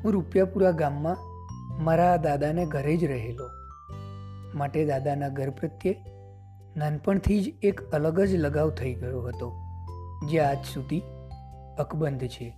હું 0.04 0.12
રૂપિયાપુરા 0.12 0.70
ગામમાં 0.70 1.16
મારા 1.85 2.16
દાદાને 2.16 2.66
ઘરે 2.66 2.96
જ 2.96 3.04
રહેલો. 3.04 3.48
માટે 4.54 4.85
દાદાના 4.85 5.28
ઘર 5.28 5.50
પ્રત્યે 5.50 5.96
નાનપણથી 6.76 7.42
જ 7.42 7.54
એક 7.62 7.80
અલગ 7.90 8.20
જ 8.20 8.37
લગાવ 8.37 8.70
થઈ 8.70 8.94
ગયો 8.94 9.22
હતો, 9.22 9.52
જે 10.28 10.40
આજ 10.40 10.59
સુધી 10.74 11.02
અકબંધ 11.78 12.26
છે. 12.26 12.54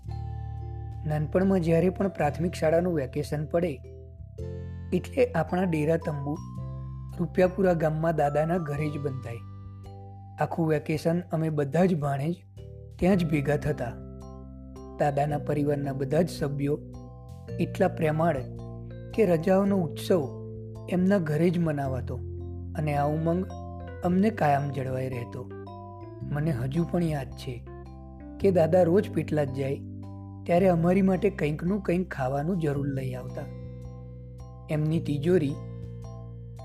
નાનપણમાં 1.07 1.61
જ્યારે 1.61 1.88
પણ 1.88 2.09
પ્રાથમિક 2.09 2.53
શાળાનું 2.53 2.94
વેકેશન 2.94 3.44
પડે, 3.44 3.72
એટલે 4.92 5.27
આપણા 5.27 5.62
ડેરા 5.62 5.96
તંબુ 5.96 6.37
રૂપિયાપુરા 7.18 7.72
ગામમાં 7.72 8.16
દાદાના 8.16 8.59
ઘરે 8.59 8.88
જ 8.88 8.98
બંધાય. 8.98 9.38
આખું 10.40 10.68
વેકેશન 10.68 11.20
અમે 11.20 11.51
બધા 11.51 11.85
જ 11.85 11.94
ભાણેજ 11.94 12.35
ત્યાં 13.03 13.17
જ 13.17 13.31
ભેગા 13.31 13.57
થતા. 13.57 13.93
દાદાના 14.99 15.38
પરિવારના 15.38 15.93
બધા 15.93 16.23
જ 16.23 16.31
સભ્યો 16.31 16.79
એટલા 17.61 17.88
પ્રેમાળ 17.88 18.37
કે 19.15 19.27
રજાઓનો 19.27 19.77
ઉત્સવ 19.77 20.21
એમના 20.91 21.19
ઘરે 21.19 21.51
જ 21.51 21.59
મનાવાતો 21.59 22.17
અને 22.79 22.95
આ 22.95 23.07
ઉમંગ 23.07 23.47
અમને 24.05 24.31
કાયમ 24.31 24.71
જળવાઈ 24.71 25.09
રહેતો. 25.09 25.51
મને 26.23 26.51
હજુ 26.51 26.85
પણ 26.85 27.03
યાદ 27.03 27.31
છે 27.31 27.67
કે 28.41 28.51
દાદા 28.51 28.83
રોજ 28.83 29.11
પીટલા 29.11 29.45
જ 29.45 29.53
જાય 29.53 29.81
ત્યારે 30.45 30.69
અમારી 30.69 31.03
માટે 31.03 31.31
કંઈકનું 31.31 31.81
કંઈક 31.81 32.15
ખાવાનું 32.15 32.59
જરૂર 32.59 32.95
લઈ 32.95 33.12
આવતા. 33.12 33.43
એમની 34.71 35.01
તિજોરી 35.01 35.55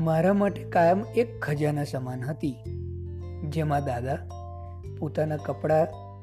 મારા 0.01 0.33
માટે 0.33 0.63
કાયમ 0.63 1.05
એક 1.15 1.39
ખજાના 1.41 1.83
સમાન 1.83 2.21
હતી, 2.21 2.55
જેમાં 3.49 3.85
દાદા 3.85 4.17
પોતાના 4.99 5.37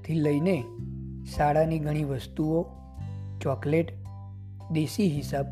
કપડાથી 0.05 0.21
લઈને 0.21 0.65
શાળાની 1.37 1.79
ઘણી 1.79 2.05
વસ્તુઓ, 2.05 2.63
ચોકલેટ, 3.41 3.93
દેશી 4.73 5.09
હિસાબ 5.09 5.47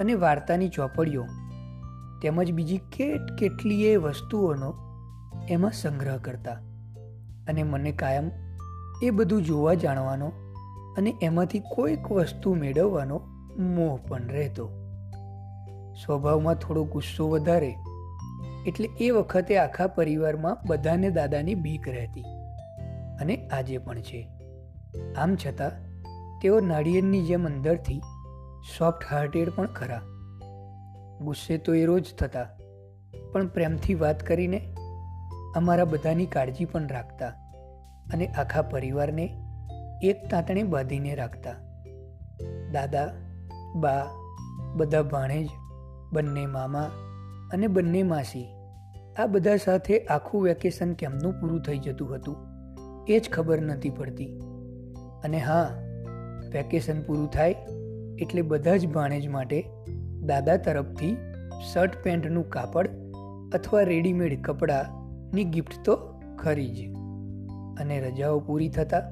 અને 0.00 0.14
વાર્તાની 0.14 0.68
ચોપડીઓ 0.68 1.24
તેમજ 2.22 2.52
બીજી 2.52 2.78
કેટ 2.78 3.32
કેટલીય 3.38 3.96
વસ્તુઓનો 3.96 4.74
એમાં 5.48 5.72
સંગ્રહ 5.72 6.18
કરતા. 6.18 6.52
અને 7.48 7.62
મને 7.62 7.92
કાયમ 7.92 8.30
એ 9.02 9.10
બધું 9.10 9.44
જોવા 9.44 9.74
જાણવાનો 9.74 10.32
અને 10.98 11.14
એમાંથી 11.22 11.60
કોઈક 11.60 12.12
વસ્તુ 12.12 12.54
મેળવવાનો 12.54 13.20
મોહ 13.58 13.98
પણ 14.08 14.28
રહેતો. 14.28 14.70
સ્વભાવમાં 16.04 16.54
થોડો 16.54 16.84
ગુસ્સો 16.84 17.28
વધારે 17.28 17.74
એટલે 18.66 18.88
એ 19.00 19.10
વખતે 19.10 19.58
આખા 19.58 19.86
પરિવારમાં 19.86 20.58
બધાને 20.66 21.10
દાદાની 21.10 21.54
બીક 21.54 21.88
રહેતી. 21.88 22.35
અને 23.20 23.48
આજે 23.48 23.78
પણ 23.78 24.00
છે. 24.00 24.28
આમ 25.18 25.36
છતાં, 25.36 25.70
તેઓ 26.40 26.60
નાળિયેરની 26.60 27.22
જેમ 27.22 27.46
અંદરથી 27.46 28.00
સોફ્ટ 28.78 29.04
હાર્ટેડ 29.10 29.50
પણ 29.50 29.66
ખરા. 29.66 30.02
ગુસ્સે 31.20 31.58
તો 31.58 31.74
એ 31.74 31.84
રોજ 31.84 32.14
થતા, 32.14 32.48
પણ 33.32 33.48
પ્રેમથી 33.48 33.94
વાત 33.94 34.26
કરીને 34.26 34.74
અમારા 35.56 35.84
બધાની 35.84 36.26
કાળજી 36.26 36.64
પણ 36.64 36.88
રાખતા 36.88 37.28
અને 38.12 38.26
આખા 38.26 38.62
પરિવારને 38.62 39.26
એક 40.02 40.28
તાંતણે 40.30 40.62
બાંધીને 40.62 41.14
રાખતા. 41.14 41.54
દાદા, 42.72 43.06
બા, 43.74 44.04
બધા 44.76 45.02
ભાણેજ, 45.02 45.48
બંને 46.12 46.46
મામા 46.46 46.90
અને 47.52 47.66
બંને 47.66 48.02
માસી 48.02 48.46
આ 49.18 49.26
બધા 49.26 49.56
સાથે 49.56 49.98
આખું 49.98 50.42
વેકેશન 50.42 50.92
કેમનું 50.92 51.40
પૂરું 51.40 51.62
થઈ 51.62 51.78
જતું 51.78 52.14
હતું? 52.14 52.45
એ 53.08 53.20
જ 53.20 53.30
ખબર 53.30 53.60
નથી 53.60 53.90
પડતી. 53.90 54.26
અને 55.24 55.38
હા 55.38 55.82
વેકેશન 56.52 57.02
પૂરું 57.02 57.30
થાય 57.30 57.54
એટલે 58.18 58.42
બધા 58.42 58.76
જ 58.76 58.86
ભાણેજ 58.86 59.28
માટે 59.28 59.64
દાદા 60.22 60.56
તરફથી 60.56 61.16
શર્ટ 61.72 62.02
પેન્ટનું 62.02 62.50
કાપડ 62.50 62.88
અથવા 63.54 63.82
રેડીમેડ 63.82 64.42
કપડાની 64.42 65.44
ગિફ્ટ 65.44 65.84
તો 65.84 65.98
ખરી 66.38 66.68
જ. 66.68 66.94
અને 67.80 68.00
રજાઓ 68.00 68.40
પૂરી 68.40 68.68
થતાં 68.68 69.02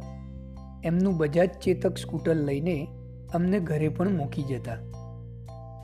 એમનું 0.83 1.17
બજાજ 1.17 1.51
ચેતક 1.51 1.97
સ્કૂટર 1.97 2.35
લઈને 2.35 2.89
અમને 3.35 3.61
ઘરે 3.61 3.89
પણ 3.89 4.11
મૂકી 4.11 4.43
જતા. 4.43 4.77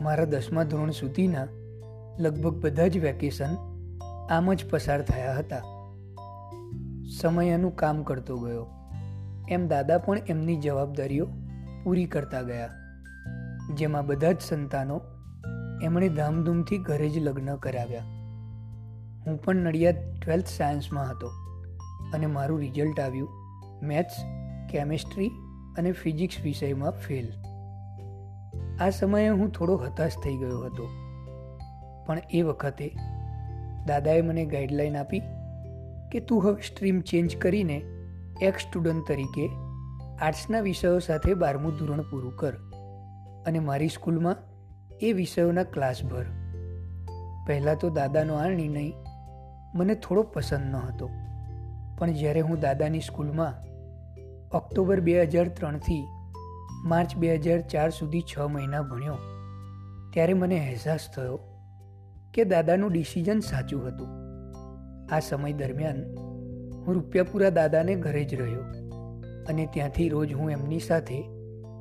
મારા 0.01 0.25
દસમા 0.25 0.65
ધોરણ 0.65 0.91
સુધીના 0.91 1.47
લગભગ 2.19 2.55
બધા 2.63 2.87
જ 2.87 2.99
વેકેશન 2.99 3.57
આમ 4.31 4.55
જ 4.55 4.71
પસાર 4.71 5.03
થયા 5.03 5.35
હતા. 5.35 5.80
સમય 7.19 7.47
એનું 7.47 7.77
કામ 7.77 8.03
કરતો 8.03 8.39
ગયો. 8.39 8.67
એમ 9.49 9.69
દાદા 9.69 9.99
પણ 9.99 10.19
એમની 10.19 10.57
જવાબદારીઓ 10.57 11.29
પૂરી 11.85 12.05
કરતા 12.05 12.43
ગયા. 12.43 12.69
જેમાં 13.75 14.07
બધા 14.07 14.33
જ 14.33 14.41
સંતાનો 14.41 15.01
એમણે 15.83 16.09
ધામધૂમથી 16.09 16.79
ઘરે 16.79 17.09
જ 17.09 17.19
લગ્ન 17.19 17.57
કરાવ્યા. 17.57 18.03
હું 19.27 19.43
પણ 19.45 19.57
નડિયાદ 19.57 19.95
ટ્વેલ્થ 19.95 20.47
સાયન્સમાં 20.47 21.11
હતો 21.11 21.31
અને 22.15 22.27
મારું 22.27 22.61
રિઝલ્ટ 22.61 23.01
આવ્યું 23.01 23.29
મેથ્સ, 23.83 24.15
કેમેસ્ટ્રી 24.71 25.31
અને 25.79 25.93
ફિઝિક્સ 25.93 26.35
વિષયમાં 26.43 26.91
ફેલ. 26.91 27.33
આ 28.81 28.91
સમયે 28.91 29.29
હું 29.29 29.51
થોડો 29.51 29.77
હતાશ 29.77 30.13
થઈ 30.25 30.37
ગયો 30.37 30.61
હતો. 30.61 30.89
પણ 32.07 32.19
એ 32.31 32.43
વખતે 32.43 32.97
દાદાએ 33.87 34.23
મને 34.23 34.45
ગાઈડલાઈન 34.45 34.97
આપી 34.97 35.23
કે 36.13 36.21
તું 36.21 36.45
હવે 36.45 36.63
સ્ટ્રીમ 36.63 37.01
ચેન્જ 37.01 37.39
કરીને 37.39 37.79
એક 38.43 38.59
સ્ટુડન્ટ 38.59 39.09
તરીકે 39.09 39.47
આર્ટ્સના 40.21 40.61
વિષયો 40.61 40.99
સાથે 40.99 41.35
બારમું 41.35 41.77
ધોરણ 41.77 42.03
પૂરું 42.03 42.37
કર 42.37 42.55
અને 43.47 43.59
મારી 43.59 43.89
સ્કૂલમાં 43.89 44.37
એ 45.01 45.13
વિષયોના 45.13 45.63
ક્લાસ 45.63 46.05
ભર. 46.05 46.27
પહેલાં 47.47 47.77
તો 47.77 47.91
દાદાનો 47.91 48.35
આ 48.35 48.49
નિર્ણય 48.49 48.93
મને 49.75 49.95
થોડો 49.95 50.23
પસંદ 50.23 50.71
ન 50.71 50.77
હતો 50.77 51.11
પણ 51.99 52.13
જ્યારે 52.13 52.41
હું 52.41 52.61
દાદાની 52.61 53.01
સ્કૂલમાં 53.01 53.55
ઓક્ટોબર 54.53 55.01
બે 55.01 55.23
હજાર 55.23 55.49
ત્રણથી 55.49 56.05
માર્ચ 56.85 57.17
બે 57.17 57.37
હજાર 57.37 57.61
ચાર 57.61 57.91
સુધી 57.91 58.23
છ 58.23 58.39
મહિના 58.39 58.83
ભણ્યો, 58.83 59.19
ત્યારે 60.13 60.35
મને 60.35 60.59
અહેસાસ 60.59 61.09
થયો 61.17 61.39
કે 62.35 62.45
દાદાનું 62.45 62.93
ડિસિઝન 62.93 63.41
સાચું 63.41 63.89
હતું. 63.89 64.20
આ 65.13 65.21
સમય 65.21 65.53
દરમિયાન 65.53 66.05
હું 66.75 66.95
રૂપિયાપુરા 66.95 67.51
દાદાને 67.51 67.95
ઘરે 67.95 68.25
જ 68.25 68.35
રહ્યો 68.35 68.61
અને 69.49 69.69
ત્યાંથી 69.73 70.09
રોજ 70.09 70.35
હું 70.35 70.51
એમની 70.51 70.79
સાથે 70.79 71.23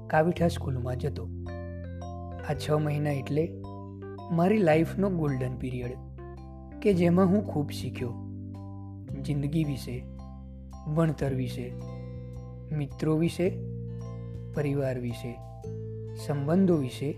કાવીઠા 0.08 0.48
સ્કૂલમાં 0.48 0.98
જતો. 0.98 1.28
આ 2.50 2.54
છ 2.54 2.72
મહિના 2.72 3.12
એટલે 3.12 3.54
મારી 4.32 4.58
લાઈફનો 4.58 5.10
ગોલ્ડન 5.10 5.56
પીરિયડ 5.56 5.98
કે 6.82 6.94
જેમાં 6.94 7.26
હું 7.26 7.46
ખૂબ 7.46 7.70
શીખ્યો. 7.70 8.14
જિંદગી 9.22 9.64
વિશે, 9.64 10.06
ભણતર 10.96 11.34
વિશે, 11.34 11.74
મિત્રો 12.72 13.16
વિશે, 13.16 13.50
પરિવાર 14.54 15.00
વિશે, 15.00 15.40
સંબંધો 16.28 16.76
વિશે 16.76 17.12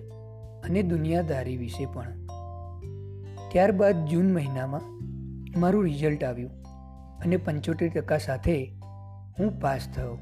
અને 0.63 0.83
દુનિયાદારી 0.83 1.57
વિશે 1.57 1.85
પણ. 1.85 2.13
ત્યારબાદ 3.51 4.05
જૂન 4.05 4.33
મહિનામાં 4.33 5.01
મારું 5.57 5.85
રિઝલ્ટ 5.85 6.23
આવ્યું 6.23 6.51
અને 7.19 7.37
પંચોતેર 7.37 7.89
ટકા 7.89 8.17
સાથે 8.17 8.73
હું 9.39 9.59
પાસ 9.59 9.87
થયો. 9.95 10.17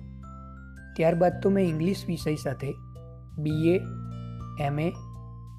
ત્યારબાદ 0.96 1.42
તો 1.42 1.50
મેં 1.50 1.66
ઇંગ્લિશ 1.66 2.06
વિષય 2.08 2.36
સાથે 2.36 2.72
બીએ 3.38 3.80
એમએ 4.60 4.90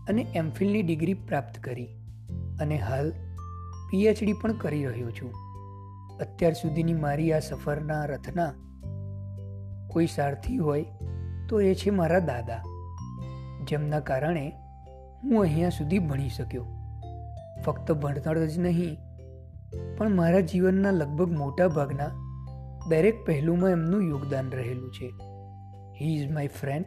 અને 0.09 0.27
એમફિલની 0.35 0.83
ડિગ્રી 0.83 1.15
પ્રાપ્ત 1.15 1.61
કરી 1.61 1.89
અને 2.61 2.77
હાલ 2.77 3.13
પીએચડી 3.91 4.33
પણ 4.33 4.53
કરી 4.53 4.85
રહ્યો 4.85 5.11
છું. 5.11 5.33
અત્યાર 6.21 6.53
સુધીની 6.53 6.95
મારી 6.95 7.33
આ 7.33 7.39
સફરના 7.39 8.05
રથના 8.05 8.53
કોઈ 9.89 10.07
સારથી 10.07 10.57
હોય 10.57 10.85
તો 11.49 11.61
એ 11.61 11.75
છે 11.75 11.91
મારા 11.91 12.19
દાદા, 12.19 12.63
જેમના 13.69 14.01
કારણે 14.01 14.53
હું 15.23 15.43
અહીંયા 15.43 15.69
સુધી 15.69 15.99
ભણી 15.99 16.29
શક્યો. 16.29 16.67
ફક્ત 17.65 17.93
ભણતર 17.93 18.47
જ 18.47 18.59
નહીં 18.59 19.10
પણ 19.99 20.11
મારા 20.11 20.41
જીવનના 20.41 20.91
લગભગ 20.91 21.39
મોટા 21.39 21.69
ભાગના 21.69 22.11
દરેક 22.89 23.25
પહેલુંમાં 23.27 23.71
એમનું 23.71 24.03
યોગદાન 24.03 24.51
રહેલું 24.51 24.93
છે. 24.93 25.13
He 26.01 26.15
is 26.15 26.31
my 26.31 26.47
friend 26.47 26.87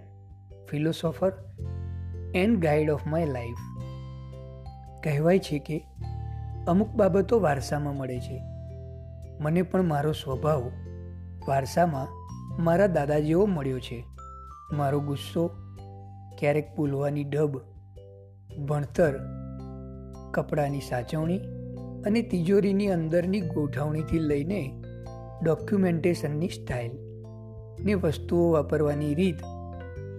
philosopher 0.70 1.34
and 2.36 2.60
guide 2.60 2.90
of 2.90 3.08
my 3.08 3.26
life 3.26 3.58
કહેવાય 5.04 5.40
છે 5.40 5.60
કે 5.60 5.88
અમુક 6.68 6.90
બાબતો 6.90 7.40
વારસામાં 7.40 7.96
મળે 7.96 8.20
છે. 8.20 8.42
મને 9.40 9.62
પણ 9.62 9.82
મારો 9.82 10.12
સ્વભાવ 10.12 10.72
વારસામાં 11.48 12.08
મારા 12.64 12.88
દાદા 12.88 13.20
જેવો 13.20 13.46
મળ્યો 13.46 13.80
છે. 13.80 14.06
મારો 14.72 15.00
ગુસ્સો, 15.00 15.48
ક્યારેક 16.40 16.76
બોલવાની 16.76 17.24
ડબ, 17.24 17.58
ભણતર, 18.66 19.14
કપડાની 20.32 20.80
સાચવણી 20.80 21.40
અને 22.06 22.22
તિજોરીની 22.22 22.88
અંદરની 22.88 23.42
ગોઠવણીથી 23.42 24.20
લઈને 24.20 24.84
ડોક્યુમેન્ટેશનની 25.44 26.48
સ્ટાઇલ 26.48 26.92
ને 27.86 27.94
વસ્તુઓ 27.94 28.52
વાપરવાની 28.52 29.14
રીત 29.14 29.36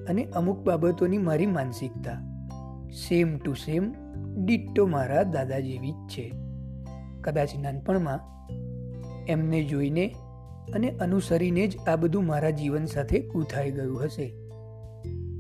અને 0.09 0.25
અમુક 0.25 0.59
બાબતોની 0.59 1.19
મારી 1.19 1.47
માનસિકતા. 1.47 2.31
સેમ 3.09 3.39
ટુ 3.39 3.53
સેમ 3.53 3.95
ડિટ્ટો 4.45 4.87
મારા 4.87 5.23
દાદા 5.23 5.59
જેવી 5.59 5.91
જ 5.91 5.95
છે. 5.95 6.33
કદાચ 7.21 7.49
નાનપણમાં 7.59 8.21
એમને 9.25 9.65
જોઈને 9.65 10.15
અને 10.75 10.91
અનુસરીને 10.91 11.67
જ 11.67 11.79
આ 11.89 11.97
બધું 11.97 12.27
મારા 12.27 12.51
જીવન 12.51 12.85
સાથે 12.85 13.21
ગૂંથાઈ 13.21 13.71
ગયું 13.71 14.05
હશે. 14.05 14.35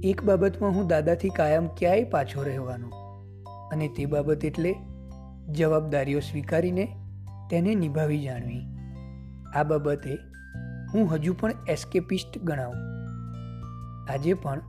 એક 0.04 0.22
બાબતમાં 0.24 0.70
હું 0.70 0.86
દાદાથી 0.86 1.28
કાયમ 1.28 1.66
ક્યાંય 1.66 2.04
પાછો 2.04 2.42
રહેવાનો. 2.42 2.88
અને 3.72 3.88
તે 3.88 4.06
બાબત 4.06 4.44
એટલે 4.44 4.74
જવાબદારીઓ 5.50 6.20
સ્વીકારીને 6.20 6.96
તેને 7.50 7.74
નિભાવી 7.74 8.22
જાણવી. 8.22 8.66
આ 9.56 9.62
બાબતે 9.62 10.18
હું 10.94 11.14
હજુ 11.14 11.34
પણ 11.40 11.52
એસ્કેપિસ્ટ 11.68 12.38
ગણાવું. 12.38 12.76
આજે 14.12 14.34
પણ 14.34 14.60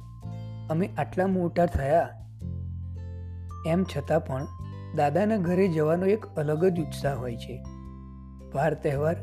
અમે 0.69 0.89
આટલા 0.97 1.27
મોટા 1.27 1.65
થયા. 1.65 2.09
એમ 3.67 3.83
છતાં 3.83 4.25
પણ 4.25 4.47
દાદાના 4.95 5.37
ઘરે 5.37 5.67
જવાનો 5.67 6.05
એક 6.05 6.25
અલગ 6.25 6.65
જ 6.65 6.79
ઉત્સાહ 6.79 7.15
હોય 7.15 7.35
છે. 7.35 7.63
વાર 8.55 8.73
તહેવાર 8.73 9.15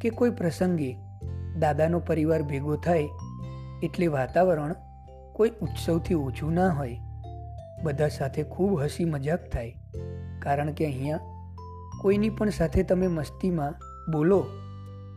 કે 0.00 0.10
કોઈ 0.10 0.30
પ્રસંગે 0.30 0.96
દાદાનો 1.58 1.98
પરિવાર 1.98 2.42
ભેગો 2.42 2.76
થાય 2.76 3.08
એટલે 3.82 4.06
વાતાવરણ 4.06 4.74
કોઈ 5.32 5.50
ઉત્સવથી 5.50 6.14
ઓછું 6.14 6.52
ના 6.52 6.68
હોય. 6.68 6.98
બધા 7.82 8.08
સાથે 8.08 8.42
ખૂબ 8.42 8.80
હસી 8.80 9.04
મજાક 9.04 9.50
થાય. 9.52 9.76
કારણ 10.44 10.72
કે 10.72 10.84
અહીંયા 10.84 11.20
કોઈની 12.00 12.28
પણ 12.28 12.50
સાથે 12.50 12.82
તમે 12.82 13.06
મસ્તીમાં 13.06 13.72
બોલો 14.12 14.46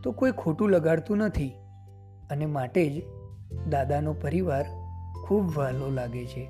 તો 0.04 0.12
કોઈ 0.12 0.32
ખોટું 0.32 0.70
લગાડતું 0.70 1.16
નથી. 1.16 1.52
અને 2.30 2.46
માટે 2.46 2.90
જ 2.90 3.02
દાદાનો 3.68 4.12
પરિવાર 4.12 4.64
ખૂબ 5.26 5.56
વહાલો 5.56 5.90
લાગે 5.90 6.26
છે. 6.26 6.48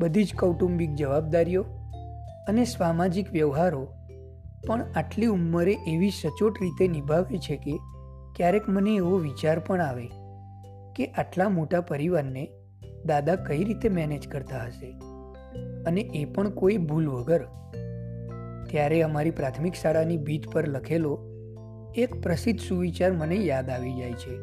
બધી 0.00 0.24
જ 0.24 0.34
કૌટુંબિક 0.34 0.94
જવાબદારીઓ 0.94 1.62
અને 2.48 2.64
સામાજિક 2.64 3.32
વ્યવહારો 3.32 3.88
પણ 4.66 4.84
આટલી 4.96 5.26
ઉંમરે 5.26 5.76
એવી 5.86 6.10
સચોટ 6.10 6.54
રીતે 6.60 6.88
નિભાવે 6.88 7.38
છે 7.38 7.56
કે 7.56 7.78
ક્યારેક 8.36 8.68
મને 8.68 8.94
એવો 8.94 9.18
વિચાર 9.18 9.58
પણ 9.58 9.80
આવે 9.80 10.10
કે 10.96 11.06
આટલા 11.06 11.48
મોટા 11.48 11.80
પરિવારને 11.80 12.48
દાદા 13.06 13.34
કઈ 13.34 13.64
રીતે 13.64 13.88
મેનેજ 13.88 14.28
કરતા 14.28 14.64
હશે? 14.64 15.07
અને 15.86 16.00
એ 16.00 16.24
પણ 16.24 16.50
કોઈ 16.50 16.76
ભૂલ 16.76 17.08
વગર. 17.08 17.44
ત્યારે 18.70 19.02
અમારી 19.02 19.30
પ્રાથમિક 19.30 19.74
શાળાની 19.74 20.16
ભીત 20.16 20.48
પર 20.48 20.68
લખેલો 20.68 21.18
એક 21.96 22.22
પ્રસિદ્ધ 22.22 22.60
સુવિચાર 22.60 23.12
મને 23.12 23.34
યાદ 23.34 23.70
આવી 23.70 23.94
જાય 23.94 24.12
છે 24.12 24.38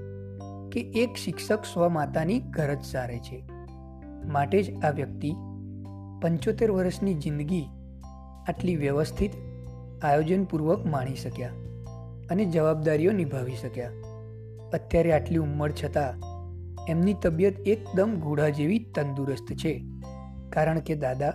કે 0.72 0.80
એક 0.80 1.15
શિક્ષક 1.15 1.60
સ્વ 1.74 1.88
માતાની 1.88 2.39
ગરજ 2.39 2.84
સારે 2.84 3.20
છે. 3.20 3.44
માટે 4.28 4.63
જ 4.63 4.84
આ 4.84 4.89
વ્યક્તિ 4.89 5.32
પંચોતેર 6.22 6.72
વર્ષની 6.72 7.13
જિંદગી 7.13 7.65
આટલી 8.48 8.76
વ્યવસ્થિત, 8.76 9.32
આયોજનપૂર્વક 10.04 10.86
માણી 10.86 11.15
શક્યા 11.15 11.50
અને 12.30 12.46
જવાબદારીઓ 12.46 13.12
નિભાવી 13.12 13.56
શક્યા. 13.56 13.91
અત્યારે 14.74 15.12
આટલી 15.12 15.38
ઉંમર 15.38 15.72
છતાં 15.72 16.36
એમની 16.86 17.13
તબિયત 17.13 17.60
એકદમ 17.60 18.15
ઘોડા 18.20 18.50
જેવી 18.50 18.80
તંદુરસ્ત 18.80 19.54
છે. 19.54 19.84
કારણ 20.56 20.80
કે 20.80 20.96
દાદા 20.96 21.34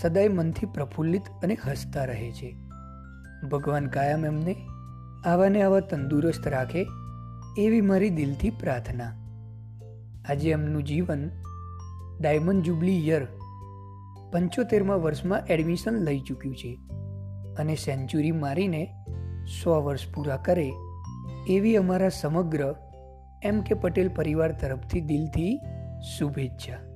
સદાય 0.00 0.28
મનથી 0.28 0.66
પ્રફુલ્લિત 0.66 1.22
અને 1.42 1.58
હસતા 1.66 2.04
રહે 2.04 2.32
છે. 2.32 2.56
ભગવાન 3.48 3.86
કાયમ 3.86 4.24
એમને 4.24 4.56
આવાને 5.24 5.62
આવા 5.62 5.80
તંદુરસ્ત 5.80 6.48
રાખે 6.48 6.86
એવી 7.58 7.80
મારી 7.80 8.10
દિલથી 8.10 8.50
પ્રાર્થના. 8.50 9.12
આજે 10.30 10.50
એમનું 10.50 10.84
જીવન 10.84 11.30
ડાયમંડ 12.20 12.62
જુબલી 12.62 13.08
યર 13.08 13.26
પંચોતેરમાં 14.32 14.98
વર્ષમાં 14.98 15.46
એડમિશન 15.46 15.92
લઈ 15.92 16.20
ચૂક્યું 16.20 16.56
છે 16.56 16.78
અને 17.58 17.74
સેન્ચુરી 17.74 18.32
મારીને 18.32 18.94
સો 19.62 19.82
વર્ષ 19.82 20.12
પૂરા 20.14 20.36
કરે 20.36 20.72
એવી 21.48 21.76
અમારા 21.76 22.08
સમગ્ર 22.08 22.74
એમ 23.42 23.60
કે 23.60 23.74
પટેલ 23.74 24.08
પરિવાર 24.08 24.52
તરફથી 24.52 25.00
દિલથી 25.00 25.60
શુભેચ્છા. 26.18 26.91